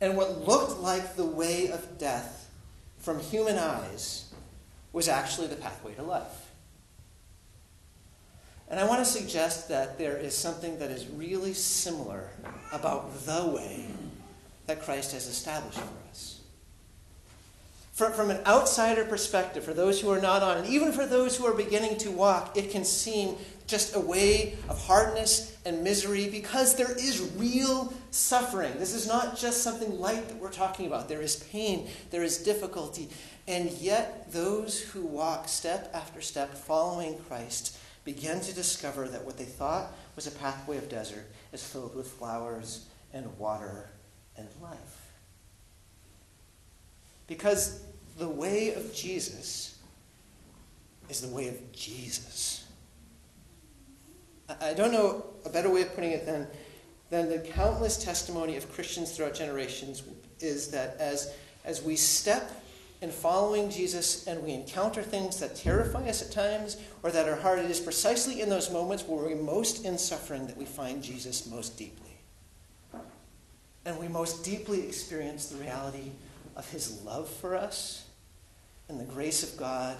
And 0.00 0.16
what 0.16 0.46
looked 0.46 0.80
like 0.80 1.16
the 1.16 1.24
way 1.24 1.70
of 1.70 1.98
death 1.98 2.50
from 2.98 3.18
human 3.18 3.56
eyes 3.56 4.32
was 4.92 5.08
actually 5.08 5.46
the 5.46 5.56
pathway 5.56 5.94
to 5.94 6.02
life. 6.02 6.50
And 8.68 8.80
I 8.80 8.84
want 8.84 9.00
to 9.00 9.04
suggest 9.04 9.68
that 9.68 9.98
there 9.98 10.16
is 10.16 10.36
something 10.36 10.78
that 10.78 10.90
is 10.90 11.06
really 11.06 11.54
similar 11.54 12.30
about 12.72 13.24
the 13.26 13.46
way 13.46 13.86
that 14.66 14.82
Christ 14.82 15.12
has 15.12 15.26
established 15.26 15.78
for 15.78 16.10
us. 16.10 16.41
From, 17.92 18.14
from 18.14 18.30
an 18.30 18.40
outsider 18.46 19.04
perspective, 19.04 19.64
for 19.64 19.74
those 19.74 20.00
who 20.00 20.10
are 20.10 20.20
not 20.20 20.42
on, 20.42 20.56
and 20.56 20.66
even 20.66 20.92
for 20.92 21.06
those 21.06 21.36
who 21.36 21.44
are 21.44 21.52
beginning 21.52 21.98
to 21.98 22.10
walk, 22.10 22.56
it 22.56 22.70
can 22.70 22.86
seem 22.86 23.36
just 23.66 23.94
a 23.94 24.00
way 24.00 24.56
of 24.70 24.82
hardness 24.86 25.56
and 25.66 25.84
misery 25.84 26.28
because 26.28 26.74
there 26.74 26.92
is 26.92 27.32
real 27.36 27.92
suffering. 28.10 28.72
This 28.78 28.94
is 28.94 29.06
not 29.06 29.36
just 29.36 29.62
something 29.62 30.00
light 30.00 30.26
that 30.28 30.38
we're 30.38 30.50
talking 30.50 30.86
about. 30.86 31.08
There 31.08 31.20
is 31.20 31.36
pain, 31.36 31.88
there 32.10 32.22
is 32.22 32.38
difficulty. 32.38 33.10
And 33.46 33.70
yet, 33.72 34.32
those 34.32 34.80
who 34.80 35.04
walk 35.04 35.46
step 35.46 35.90
after 35.92 36.22
step 36.22 36.54
following 36.54 37.18
Christ 37.28 37.76
begin 38.04 38.40
to 38.40 38.54
discover 38.54 39.06
that 39.08 39.24
what 39.24 39.36
they 39.36 39.44
thought 39.44 39.92
was 40.16 40.26
a 40.26 40.30
pathway 40.30 40.78
of 40.78 40.88
desert 40.88 41.26
is 41.52 41.62
filled 41.62 41.94
with 41.94 42.08
flowers 42.08 42.86
and 43.12 43.38
water 43.38 43.90
and 44.36 44.48
life. 44.62 45.01
Because 47.32 47.80
the 48.18 48.28
way 48.28 48.74
of 48.74 48.94
Jesus 48.94 49.78
is 51.08 51.22
the 51.22 51.34
way 51.34 51.48
of 51.48 51.72
Jesus. 51.72 52.66
I 54.60 54.74
don't 54.74 54.92
know 54.92 55.24
a 55.46 55.48
better 55.48 55.70
way 55.70 55.80
of 55.80 55.94
putting 55.94 56.10
it 56.10 56.26
than, 56.26 56.46
than 57.08 57.30
the 57.30 57.38
countless 57.38 57.96
testimony 57.96 58.58
of 58.58 58.70
Christians 58.74 59.16
throughout 59.16 59.34
generations 59.34 60.02
is 60.40 60.68
that 60.72 60.98
as, 60.98 61.32
as 61.64 61.82
we 61.82 61.96
step 61.96 62.62
in 63.00 63.10
following 63.10 63.70
Jesus 63.70 64.26
and 64.26 64.42
we 64.42 64.52
encounter 64.52 65.00
things 65.00 65.40
that 65.40 65.56
terrify 65.56 66.06
us 66.10 66.20
at 66.20 66.32
times 66.32 66.76
or 67.02 67.10
that 67.12 67.30
are 67.30 67.36
hard, 67.36 67.60
it 67.60 67.70
is 67.70 67.80
precisely 67.80 68.42
in 68.42 68.50
those 68.50 68.70
moments 68.70 69.04
where 69.04 69.24
we're 69.24 69.36
most 69.36 69.86
in 69.86 69.96
suffering 69.96 70.46
that 70.48 70.58
we 70.58 70.66
find 70.66 71.02
Jesus 71.02 71.46
most 71.46 71.78
deeply. 71.78 72.14
And 73.86 73.98
we 73.98 74.06
most 74.06 74.44
deeply 74.44 74.86
experience 74.86 75.46
the 75.46 75.56
reality 75.56 76.10
of 76.56 76.70
his 76.70 77.02
love 77.02 77.28
for 77.28 77.56
us 77.56 78.06
and 78.88 79.00
the 79.00 79.04
grace 79.04 79.42
of 79.42 79.56
God. 79.56 79.96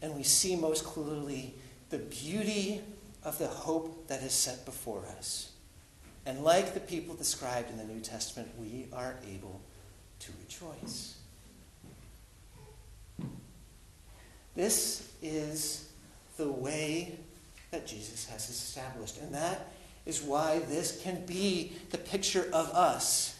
And 0.00 0.16
we 0.16 0.22
see 0.22 0.56
most 0.56 0.84
clearly 0.84 1.54
the 1.90 1.98
beauty 1.98 2.80
of 3.24 3.38
the 3.38 3.46
hope 3.46 4.08
that 4.08 4.22
is 4.22 4.32
set 4.32 4.64
before 4.64 5.04
us. 5.18 5.52
And 6.24 6.42
like 6.44 6.74
the 6.74 6.80
people 6.80 7.14
described 7.14 7.70
in 7.70 7.78
the 7.78 7.84
New 7.84 8.00
Testament, 8.00 8.48
we 8.58 8.86
are 8.92 9.16
able 9.28 9.60
to 10.20 10.32
rejoice. 10.40 11.16
This 14.54 15.10
is 15.22 15.88
the 16.36 16.50
way 16.50 17.18
that 17.70 17.86
Jesus 17.86 18.26
has 18.26 18.48
established. 18.48 19.18
And 19.20 19.34
that 19.34 19.72
is 20.04 20.22
why 20.22 20.60
this 20.60 21.00
can 21.02 21.24
be 21.26 21.72
the 21.90 21.98
picture 21.98 22.48
of 22.52 22.70
us. 22.70 23.38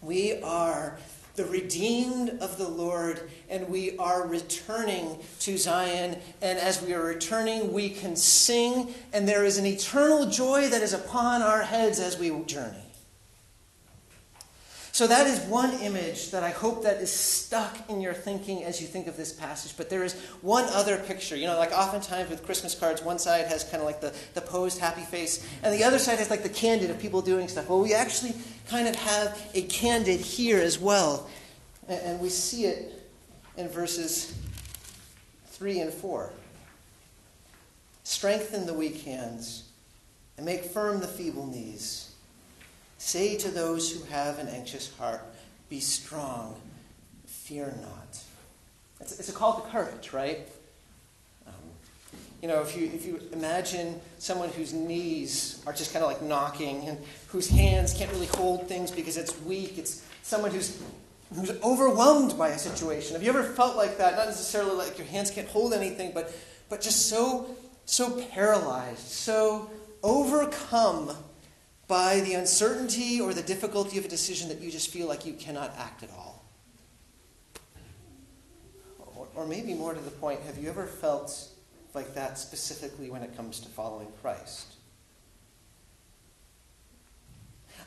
We 0.00 0.40
are 0.42 0.98
the 1.36 1.44
redeemed 1.44 2.30
of 2.40 2.58
the 2.58 2.68
Lord, 2.68 3.30
and 3.48 3.68
we 3.68 3.96
are 3.98 4.26
returning 4.26 5.18
to 5.40 5.58
Zion. 5.58 6.18
And 6.42 6.58
as 6.58 6.82
we 6.82 6.94
are 6.94 7.04
returning, 7.04 7.72
we 7.72 7.90
can 7.90 8.16
sing, 8.16 8.94
and 9.12 9.28
there 9.28 9.44
is 9.44 9.58
an 9.58 9.66
eternal 9.66 10.26
joy 10.26 10.68
that 10.68 10.82
is 10.82 10.92
upon 10.92 11.42
our 11.42 11.62
heads 11.62 12.00
as 12.00 12.18
we 12.18 12.30
journey. 12.44 12.85
So 14.96 15.06
that 15.08 15.26
is 15.26 15.40
one 15.40 15.74
image 15.80 16.30
that 16.30 16.42
I 16.42 16.48
hope 16.48 16.84
that 16.84 17.02
is 17.02 17.12
stuck 17.12 17.90
in 17.90 18.00
your 18.00 18.14
thinking 18.14 18.64
as 18.64 18.80
you 18.80 18.86
think 18.86 19.08
of 19.08 19.18
this 19.18 19.30
passage. 19.30 19.76
But 19.76 19.90
there 19.90 20.02
is 20.02 20.14
one 20.40 20.64
other 20.70 20.96
picture. 20.96 21.36
You 21.36 21.48
know, 21.48 21.58
like 21.58 21.70
oftentimes 21.70 22.30
with 22.30 22.42
Christmas 22.46 22.74
cards, 22.74 23.02
one 23.02 23.18
side 23.18 23.44
has 23.48 23.62
kind 23.62 23.76
of 23.76 23.82
like 23.82 24.00
the, 24.00 24.14
the 24.32 24.40
posed 24.40 24.78
happy 24.78 25.02
face, 25.02 25.46
and 25.62 25.74
the 25.74 25.84
other 25.84 25.98
side 25.98 26.18
has 26.18 26.30
like 26.30 26.42
the 26.42 26.48
candid 26.48 26.88
of 26.88 26.98
people 26.98 27.20
doing 27.20 27.46
stuff. 27.46 27.68
Well, 27.68 27.82
we 27.82 27.92
actually 27.92 28.36
kind 28.68 28.88
of 28.88 28.94
have 28.94 29.50
a 29.52 29.60
candid 29.64 30.18
here 30.18 30.62
as 30.62 30.78
well. 30.78 31.28
And, 31.88 32.00
and 32.00 32.18
we 32.18 32.30
see 32.30 32.64
it 32.64 33.06
in 33.58 33.68
verses 33.68 34.34
3 35.48 35.80
and 35.80 35.92
4. 35.92 36.30
Strengthen 38.02 38.64
the 38.64 38.72
weak 38.72 39.02
hands 39.02 39.68
and 40.38 40.46
make 40.46 40.64
firm 40.64 41.00
the 41.00 41.06
feeble 41.06 41.46
knees. 41.46 42.05
Say 42.98 43.36
to 43.38 43.50
those 43.50 43.92
who 43.92 44.04
have 44.06 44.38
an 44.38 44.48
anxious 44.48 44.94
heart, 44.96 45.22
Be 45.68 45.80
strong, 45.80 46.56
fear 47.26 47.74
not. 47.82 48.18
It's, 49.00 49.18
it's 49.18 49.28
a 49.28 49.32
call 49.32 49.60
to 49.60 49.70
courage, 49.70 50.12
right? 50.12 50.48
Um, 51.46 51.52
you 52.40 52.48
know, 52.48 52.62
if 52.62 52.76
you, 52.76 52.86
if 52.86 53.04
you 53.04 53.20
imagine 53.32 54.00
someone 54.18 54.48
whose 54.50 54.72
knees 54.72 55.62
are 55.66 55.72
just 55.72 55.92
kind 55.92 56.04
of 56.04 56.10
like 56.10 56.22
knocking 56.22 56.88
and 56.88 56.98
whose 57.28 57.48
hands 57.48 57.92
can't 57.92 58.10
really 58.12 58.26
hold 58.26 58.66
things 58.66 58.90
because 58.90 59.16
it's 59.16 59.38
weak, 59.42 59.76
it's 59.76 60.02
someone 60.22 60.50
who's, 60.50 60.80
who's 61.34 61.50
overwhelmed 61.62 62.38
by 62.38 62.48
a 62.48 62.58
situation. 62.58 63.12
Have 63.12 63.22
you 63.22 63.28
ever 63.28 63.44
felt 63.44 63.76
like 63.76 63.98
that? 63.98 64.16
Not 64.16 64.26
necessarily 64.26 64.74
like 64.74 64.96
your 64.96 65.06
hands 65.06 65.30
can't 65.30 65.48
hold 65.48 65.74
anything, 65.74 66.12
but, 66.14 66.32
but 66.70 66.80
just 66.80 67.10
so, 67.10 67.54
so 67.84 68.22
paralyzed, 68.30 69.06
so 69.06 69.70
overcome 70.02 71.14
by 71.88 72.20
the 72.20 72.34
uncertainty 72.34 73.20
or 73.20 73.32
the 73.32 73.42
difficulty 73.42 73.98
of 73.98 74.04
a 74.04 74.08
decision 74.08 74.48
that 74.48 74.60
you 74.60 74.70
just 74.70 74.90
feel 74.90 75.06
like 75.06 75.24
you 75.24 75.34
cannot 75.34 75.72
act 75.78 76.02
at 76.02 76.10
all. 76.10 76.44
Or, 79.16 79.28
or, 79.34 79.46
maybe 79.46 79.72
more 79.72 79.94
to 79.94 80.00
the 80.00 80.10
point, 80.10 80.40
have 80.42 80.58
you 80.58 80.68
ever 80.68 80.86
felt 80.86 81.48
like 81.94 82.14
that 82.14 82.38
specifically 82.38 83.08
when 83.08 83.22
it 83.22 83.36
comes 83.36 83.60
to 83.60 83.68
following 83.68 84.08
Christ? 84.20 84.74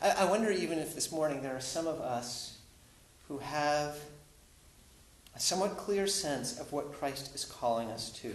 I, 0.02 0.10
I 0.10 0.24
wonder 0.24 0.50
even 0.50 0.78
if 0.78 0.94
this 0.94 1.12
morning 1.12 1.42
there 1.42 1.54
are 1.54 1.60
some 1.60 1.86
of 1.86 2.00
us 2.00 2.58
who 3.28 3.38
have 3.38 3.96
a 5.36 5.40
somewhat 5.40 5.76
clear 5.76 6.06
sense 6.06 6.58
of 6.58 6.72
what 6.72 6.92
Christ 6.92 7.34
is 7.34 7.44
calling 7.44 7.90
us 7.90 8.10
to. 8.22 8.34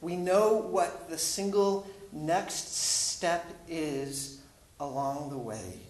We 0.00 0.16
know 0.16 0.54
what 0.54 1.10
the 1.10 1.18
single 1.18 1.86
next 2.12 2.76
step 2.76 3.44
is 3.68 4.40
along 4.78 5.30
the 5.30 5.38
way. 5.38 5.80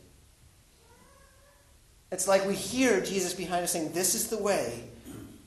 It's 2.13 2.29
like 2.29 2.47
we 2.47 2.55
hear 2.55 3.01
Jesus 3.01 3.33
behind 3.33 3.65
us 3.65 3.73
saying, 3.73 3.93
This 3.93 4.15
is 4.15 4.29
the 4.29 4.37
way, 4.39 4.85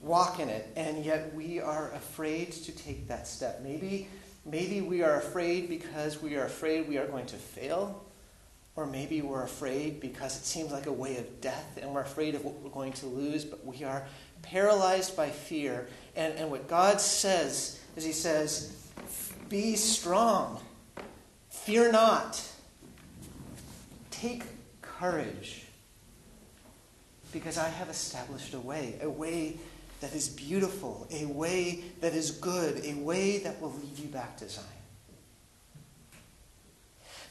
walk 0.02 0.40
in 0.40 0.50
it, 0.50 0.68
and 0.76 1.06
yet 1.06 1.34
we 1.36 1.60
are 1.60 1.92
afraid 1.92 2.52
to 2.54 2.72
take 2.72 3.08
that 3.08 3.28
step. 3.28 3.62
Maybe, 3.62 4.08
maybe 4.46 4.82
we 4.82 5.04
are 5.04 5.18
afraid 5.18 5.70
because 5.70 6.22
we 6.22 6.36
are 6.36 6.46
afraid 6.46 6.90
we 6.90 6.98
are 6.98 7.06
going 7.06 7.28
to 7.28 7.36
fail. 7.36 8.02
Or 8.76 8.86
maybe 8.86 9.22
we're 9.22 9.44
afraid 9.44 10.02
because 10.02 10.36
it 10.36 10.44
seems 10.44 10.74
like 10.74 10.88
a 10.88 10.92
way 10.92 11.18
of 11.18 11.40
death 11.40 11.80
and 11.82 11.94
we're 11.94 12.02
afraid 12.02 12.36
of 12.36 12.44
what 12.44 12.56
we're 12.56 12.70
going 12.72 12.92
to 12.94 13.06
lose, 13.06 13.46
but 13.46 13.66
we 13.66 13.86
are 13.86 14.06
paralyzed 14.42 15.16
by 15.16 15.30
fear. 15.30 15.88
And, 16.16 16.34
and 16.38 16.52
what 16.52 16.68
God 16.68 17.00
says 17.00 17.80
is 17.96 18.04
He 18.04 18.12
says, 18.12 18.76
Be 19.48 19.76
strong. 19.76 20.62
Fear 21.66 21.92
not. 21.94 22.40
Take 24.12 24.44
courage. 24.84 25.66
Because 27.32 27.58
I 27.58 27.70
have 27.70 27.90
established 27.90 28.54
a 28.54 28.60
way, 28.60 29.00
a 29.02 29.10
way 29.10 29.58
that 30.00 30.14
is 30.14 30.30
beautiful, 30.30 31.08
a 31.12 31.26
way 31.26 31.84
that 32.02 32.14
is 32.14 32.30
good, 32.30 32.86
a 32.86 32.94
way 32.94 33.40
that 33.40 33.60
will 33.60 33.74
lead 33.74 33.98
you 33.98 34.08
back 34.10 34.38
to 34.38 34.48
Zion. 34.48 34.68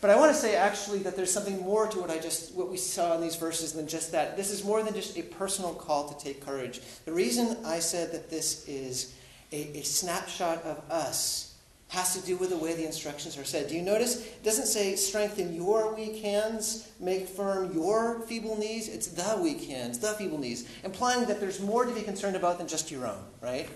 But 0.00 0.10
I 0.10 0.16
want 0.16 0.34
to 0.34 0.36
say 0.36 0.56
actually 0.56 0.98
that 1.04 1.14
there's 1.14 1.32
something 1.32 1.62
more 1.62 1.86
to 1.86 2.00
what 2.00 2.10
I 2.10 2.18
just 2.18 2.56
what 2.56 2.68
we 2.68 2.76
saw 2.76 3.14
in 3.14 3.20
these 3.20 3.36
verses 3.36 3.72
than 3.72 3.86
just 3.86 4.10
that. 4.10 4.36
This 4.36 4.50
is 4.50 4.64
more 4.64 4.82
than 4.82 4.94
just 4.94 5.16
a 5.16 5.22
personal 5.22 5.74
call 5.74 6.12
to 6.12 6.24
take 6.24 6.44
courage. 6.44 6.80
The 7.04 7.12
reason 7.12 7.56
I 7.64 7.78
said 7.78 8.10
that 8.10 8.30
this 8.30 8.66
is 8.66 9.14
a, 9.52 9.78
a 9.78 9.82
snapshot 9.82 10.64
of 10.64 10.82
us 10.90 11.53
has 11.94 12.14
to 12.14 12.26
do 12.26 12.36
with 12.36 12.50
the 12.50 12.56
way 12.56 12.74
the 12.74 12.84
instructions 12.84 13.38
are 13.38 13.44
said. 13.44 13.68
Do 13.68 13.74
you 13.74 13.82
notice? 13.82 14.26
It 14.26 14.42
doesn't 14.42 14.66
say 14.66 14.96
strengthen 14.96 15.54
your 15.54 15.94
weak 15.94 16.22
hands, 16.22 16.90
make 17.00 17.28
firm 17.28 17.72
your 17.72 18.20
feeble 18.22 18.58
knees. 18.58 18.88
It's 18.88 19.06
the 19.06 19.38
weak 19.40 19.64
hands, 19.64 19.98
the 20.00 20.12
feeble 20.14 20.38
knees, 20.38 20.68
implying 20.82 21.24
that 21.26 21.40
there's 21.40 21.60
more 21.60 21.84
to 21.84 21.92
be 21.92 22.02
concerned 22.02 22.36
about 22.36 22.58
than 22.58 22.68
just 22.68 22.90
your 22.90 23.06
own, 23.06 23.22
right? 23.40 23.68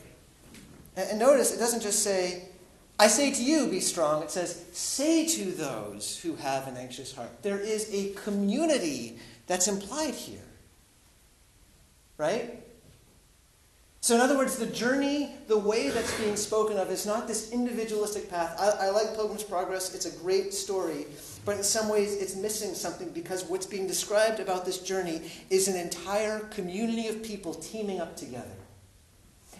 And 0.96 1.18
notice 1.18 1.54
it 1.54 1.58
doesn't 1.58 1.80
just 1.80 2.02
say, 2.02 2.48
I 2.98 3.06
say 3.06 3.30
to 3.30 3.42
you, 3.42 3.68
be 3.68 3.78
strong. 3.78 4.24
It 4.24 4.30
says, 4.32 4.64
say 4.72 5.26
to 5.28 5.52
those 5.52 6.18
who 6.20 6.34
have 6.36 6.66
an 6.66 6.76
anxious 6.76 7.14
heart. 7.14 7.30
There 7.42 7.60
is 7.60 7.88
a 7.94 8.12
community 8.14 9.18
that's 9.46 9.68
implied 9.68 10.14
here, 10.14 10.42
right? 12.16 12.64
So, 14.00 14.14
in 14.14 14.20
other 14.20 14.38
words, 14.38 14.56
the 14.56 14.66
journey, 14.66 15.34
the 15.48 15.58
way 15.58 15.90
that's 15.90 16.16
being 16.20 16.36
spoken 16.36 16.78
of, 16.78 16.88
is 16.90 17.04
not 17.04 17.26
this 17.26 17.50
individualistic 17.50 18.30
path. 18.30 18.56
I, 18.58 18.86
I, 18.86 18.90
like 18.90 19.14
Pilgrim's 19.14 19.42
Progress, 19.42 19.92
it's 19.92 20.06
a 20.06 20.16
great 20.18 20.54
story, 20.54 21.06
but 21.44 21.56
in 21.56 21.64
some 21.64 21.88
ways 21.88 22.14
it's 22.14 22.36
missing 22.36 22.74
something 22.74 23.10
because 23.10 23.44
what's 23.44 23.66
being 23.66 23.88
described 23.88 24.38
about 24.38 24.64
this 24.64 24.78
journey 24.78 25.22
is 25.50 25.66
an 25.66 25.76
entire 25.76 26.38
community 26.38 27.08
of 27.08 27.24
people 27.24 27.54
teaming 27.54 28.00
up 28.00 28.16
together. 28.16 28.46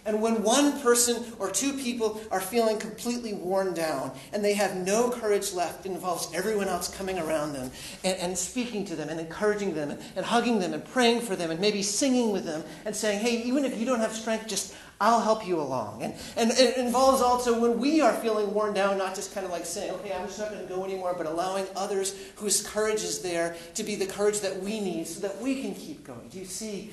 And 0.08 0.22
when 0.22 0.42
one 0.42 0.80
person 0.80 1.22
or 1.38 1.50
two 1.50 1.74
people 1.74 2.18
are 2.30 2.40
feeling 2.40 2.78
completely 2.78 3.34
worn 3.34 3.74
down 3.74 4.10
and 4.32 4.42
they 4.42 4.54
have 4.54 4.74
no 4.74 5.10
courage 5.10 5.52
left, 5.52 5.84
it 5.84 5.92
involves 5.92 6.32
everyone 6.34 6.66
else 6.66 6.88
coming 6.88 7.18
around 7.18 7.52
them 7.52 7.70
and, 8.02 8.16
and 8.18 8.38
speaking 8.38 8.86
to 8.86 8.96
them 8.96 9.10
and 9.10 9.20
encouraging 9.20 9.74
them 9.74 9.90
and, 9.90 10.00
and 10.16 10.24
hugging 10.24 10.60
them 10.60 10.72
and 10.72 10.82
praying 10.82 11.20
for 11.20 11.36
them 11.36 11.50
and 11.50 11.60
maybe 11.60 11.82
singing 11.82 12.32
with 12.32 12.46
them 12.46 12.64
and 12.86 12.96
saying, 12.96 13.20
hey, 13.20 13.42
even 13.42 13.66
if 13.66 13.78
you 13.78 13.84
don't 13.84 14.00
have 14.00 14.14
strength, 14.14 14.46
just 14.46 14.74
I'll 14.98 15.20
help 15.20 15.46
you 15.46 15.60
along. 15.60 16.02
And, 16.02 16.14
and 16.38 16.52
it 16.52 16.78
involves 16.78 17.20
also 17.20 17.60
when 17.60 17.78
we 17.78 18.00
are 18.00 18.14
feeling 18.14 18.54
worn 18.54 18.72
down, 18.72 18.96
not 18.96 19.14
just 19.14 19.34
kind 19.34 19.44
of 19.44 19.52
like 19.52 19.66
saying, 19.66 19.92
okay, 19.92 20.14
I'm 20.14 20.26
just 20.26 20.38
not 20.38 20.50
going 20.50 20.66
to 20.66 20.74
go 20.74 20.84
anymore, 20.84 21.14
but 21.18 21.26
allowing 21.26 21.66
others 21.76 22.16
whose 22.36 22.66
courage 22.66 23.02
is 23.02 23.20
there 23.20 23.56
to 23.74 23.84
be 23.84 23.94
the 23.94 24.06
courage 24.06 24.40
that 24.40 24.58
we 24.60 24.80
need 24.80 25.06
so 25.06 25.20
that 25.20 25.38
we 25.42 25.60
can 25.60 25.74
keep 25.74 26.02
going. 26.02 26.28
Do 26.30 26.38
you 26.38 26.46
see 26.46 26.92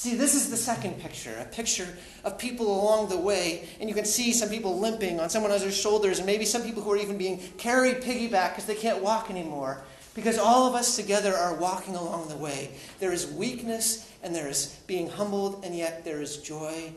See, 0.00 0.14
this 0.14 0.34
is 0.34 0.48
the 0.48 0.56
second 0.56 0.98
picture 0.98 1.36
a 1.38 1.44
picture 1.44 1.86
of 2.24 2.38
people 2.38 2.68
along 2.68 3.10
the 3.10 3.18
way, 3.18 3.68
and 3.80 3.86
you 3.86 3.94
can 3.94 4.06
see 4.06 4.32
some 4.32 4.48
people 4.48 4.78
limping 4.78 5.20
on 5.20 5.28
someone 5.28 5.52
else's 5.52 5.76
shoulders, 5.76 6.20
and 6.20 6.24
maybe 6.24 6.46
some 6.46 6.62
people 6.62 6.82
who 6.82 6.90
are 6.92 6.96
even 6.96 7.18
being 7.18 7.38
carried 7.58 8.00
piggyback 8.00 8.52
because 8.52 8.64
they 8.64 8.74
can't 8.74 9.02
walk 9.02 9.28
anymore. 9.28 9.84
Because 10.14 10.38
all 10.38 10.66
of 10.66 10.74
us 10.74 10.96
together 10.96 11.34
are 11.34 11.54
walking 11.54 11.96
along 11.96 12.28
the 12.30 12.36
way. 12.38 12.70
There 12.98 13.12
is 13.12 13.30
weakness, 13.30 14.10
and 14.22 14.34
there 14.34 14.48
is 14.48 14.74
being 14.86 15.10
humbled, 15.10 15.62
and 15.66 15.76
yet 15.76 16.02
there 16.02 16.22
is 16.22 16.38
joy 16.38 16.94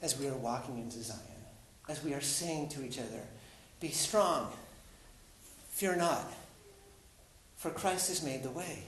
as 0.00 0.16
we 0.16 0.28
are 0.28 0.36
walking 0.36 0.78
into 0.78 1.02
Zion, 1.02 1.18
as 1.88 2.04
we 2.04 2.14
are 2.14 2.20
saying 2.20 2.68
to 2.68 2.84
each 2.84 3.00
other, 3.00 3.24
Be 3.80 3.88
strong, 3.88 4.52
fear 5.70 5.96
not, 5.96 6.32
for 7.56 7.70
Christ 7.70 8.10
has 8.10 8.22
made 8.22 8.44
the 8.44 8.50
way. 8.50 8.84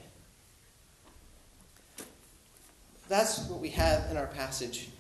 That's 3.17 3.39
what 3.49 3.61
we 3.61 3.71
have 3.71 4.11
in 4.11 4.19
our 4.19 4.27
passage 4.27 4.91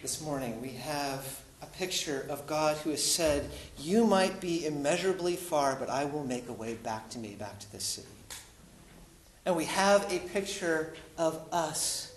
this 0.00 0.22
morning. 0.22 0.62
We 0.62 0.70
have 0.70 1.42
a 1.60 1.66
picture 1.66 2.24
of 2.30 2.46
God 2.46 2.78
who 2.78 2.88
has 2.88 3.04
said, 3.04 3.50
You 3.76 4.06
might 4.06 4.40
be 4.40 4.64
immeasurably 4.64 5.36
far, 5.36 5.76
but 5.76 5.90
I 5.90 6.06
will 6.06 6.24
make 6.24 6.48
a 6.48 6.54
way 6.54 6.76
back 6.76 7.10
to 7.10 7.18
me, 7.18 7.34
back 7.38 7.60
to 7.60 7.70
this 7.70 7.84
city. 7.84 8.08
And 9.44 9.54
we 9.54 9.66
have 9.66 10.10
a 10.10 10.20
picture 10.20 10.94
of 11.18 11.38
us, 11.52 12.16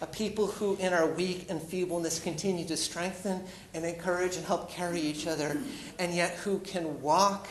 a 0.00 0.08
people 0.08 0.48
who, 0.48 0.74
in 0.80 0.92
our 0.92 1.06
weak 1.06 1.46
and 1.48 1.62
feebleness, 1.62 2.18
continue 2.18 2.64
to 2.66 2.76
strengthen 2.76 3.44
and 3.74 3.84
encourage 3.84 4.34
and 4.34 4.44
help 4.44 4.68
carry 4.68 5.00
each 5.00 5.28
other, 5.28 5.56
and 6.00 6.12
yet 6.12 6.34
who 6.38 6.58
can 6.58 7.00
walk 7.00 7.46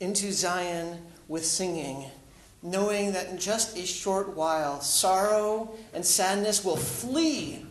into 0.00 0.32
Zion 0.32 1.04
with 1.28 1.44
singing, 1.44 2.06
knowing 2.62 3.12
that 3.12 3.28
in 3.28 3.38
just 3.38 3.76
a 3.76 3.86
short 3.86 4.36
while, 4.36 4.80
sorrow 4.80 5.74
and 5.94 6.04
sadness 6.04 6.64
will 6.64 6.76
flee 6.76 7.64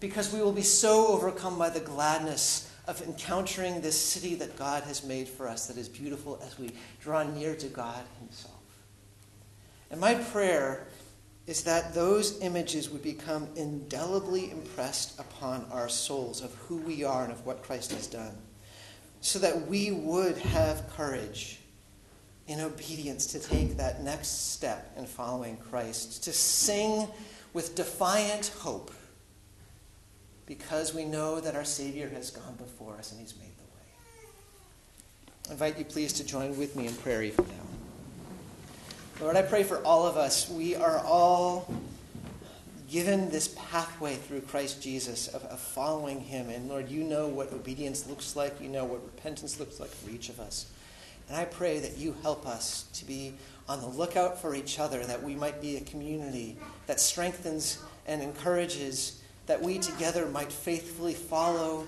because 0.00 0.32
we 0.32 0.40
will 0.40 0.52
be 0.52 0.62
so 0.62 1.08
overcome 1.08 1.58
by 1.58 1.68
the 1.70 1.80
gladness 1.80 2.72
of 2.86 3.02
encountering 3.02 3.80
this 3.80 4.00
city 4.00 4.34
that 4.36 4.56
God 4.56 4.82
has 4.84 5.04
made 5.04 5.28
for 5.28 5.48
us 5.48 5.66
that 5.66 5.76
is 5.76 5.88
beautiful 5.88 6.40
as 6.44 6.58
we 6.58 6.72
draw 7.00 7.22
near 7.22 7.54
to 7.56 7.66
God 7.66 8.02
Himself. 8.20 8.54
And 9.90 10.00
my 10.00 10.14
prayer 10.14 10.86
is 11.46 11.64
that 11.64 11.94
those 11.94 12.40
images 12.40 12.90
would 12.90 13.02
become 13.02 13.48
indelibly 13.56 14.50
impressed 14.50 15.18
upon 15.18 15.66
our 15.72 15.88
souls 15.88 16.42
of 16.42 16.54
who 16.54 16.76
we 16.76 17.04
are 17.04 17.24
and 17.24 17.32
of 17.32 17.44
what 17.44 17.62
Christ 17.62 17.92
has 17.92 18.06
done, 18.06 18.36
so 19.20 19.38
that 19.38 19.66
we 19.66 19.90
would 19.90 20.36
have 20.38 20.88
courage 20.90 21.60
in 22.48 22.60
obedience 22.60 23.26
to 23.26 23.38
take 23.38 23.76
that 23.76 24.02
next 24.02 24.52
step 24.52 24.92
in 24.96 25.04
following 25.04 25.58
Christ, 25.58 26.24
to 26.24 26.32
sing 26.32 27.06
with 27.52 27.74
defiant 27.74 28.48
hope, 28.58 28.90
because 30.46 30.94
we 30.94 31.04
know 31.04 31.40
that 31.40 31.54
our 31.54 31.64
Savior 31.64 32.08
has 32.08 32.30
gone 32.30 32.54
before 32.54 32.94
us 32.94 33.12
and 33.12 33.20
He's 33.20 33.36
made 33.36 33.54
the 33.58 33.64
way. 33.64 33.82
I 35.48 35.52
invite 35.52 35.78
you, 35.78 35.84
please, 35.84 36.14
to 36.14 36.24
join 36.24 36.56
with 36.58 36.74
me 36.74 36.86
in 36.86 36.94
prayer 36.94 37.22
even 37.22 37.44
now. 37.46 39.24
Lord, 39.24 39.36
I 39.36 39.42
pray 39.42 39.62
for 39.62 39.84
all 39.84 40.06
of 40.06 40.16
us. 40.16 40.48
We 40.48 40.74
are 40.74 41.00
all 41.00 41.70
given 42.88 43.28
this 43.30 43.54
pathway 43.58 44.14
through 44.14 44.40
Christ 44.42 44.80
Jesus 44.80 45.28
of, 45.28 45.44
of, 45.44 45.60
following 45.60 46.20
him. 46.20 46.48
And 46.48 46.68
Lord, 46.68 46.88
you 46.88 47.04
know 47.04 47.28
what 47.28 47.52
obedience 47.52 48.06
looks 48.06 48.36
like. 48.36 48.58
You 48.60 48.68
know 48.68 48.84
what 48.84 49.04
repentance 49.04 49.60
looks 49.60 49.78
like 49.78 49.90
for 49.90 50.10
each 50.10 50.30
of 50.30 50.40
us. 50.40 50.70
And 51.28 51.36
I 51.36 51.44
pray 51.44 51.78
that 51.80 51.98
you 51.98 52.16
help 52.22 52.46
us 52.46 52.86
to 52.94 53.04
be 53.04 53.34
on 53.68 53.80
the 53.80 53.86
lookout 53.86 54.40
for 54.40 54.54
each 54.54 54.78
other, 54.78 55.04
that 55.04 55.22
we 55.22 55.34
might 55.34 55.60
be 55.60 55.76
a 55.76 55.80
community 55.82 56.56
that 56.86 57.00
strengthens 57.00 57.78
and 58.06 58.22
encourages, 58.22 59.22
that 59.46 59.60
we 59.60 59.78
together 59.78 60.26
might 60.26 60.50
faithfully 60.50 61.12
follow, 61.12 61.86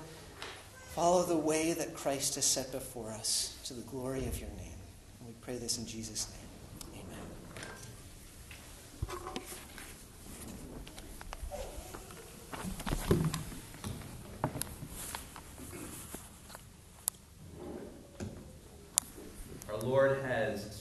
follow 0.95 1.25
the 1.25 1.37
way 1.37 1.73
that 1.73 1.95
Christ 1.95 2.35
has 2.35 2.45
set 2.45 2.71
before 2.71 3.11
us 3.11 3.57
to 3.65 3.73
the 3.73 3.83
glory 3.83 4.27
of 4.27 4.39
your 4.39 4.51
name. 4.51 4.77
And 5.21 5.29
we 5.29 5.35
pray 5.41 5.57
this 5.57 5.79
in 5.79 5.87
Jesus' 5.87 6.29
name. 6.31 6.37
Our 19.69 19.70
Lord 19.83 20.23
has 20.25 20.80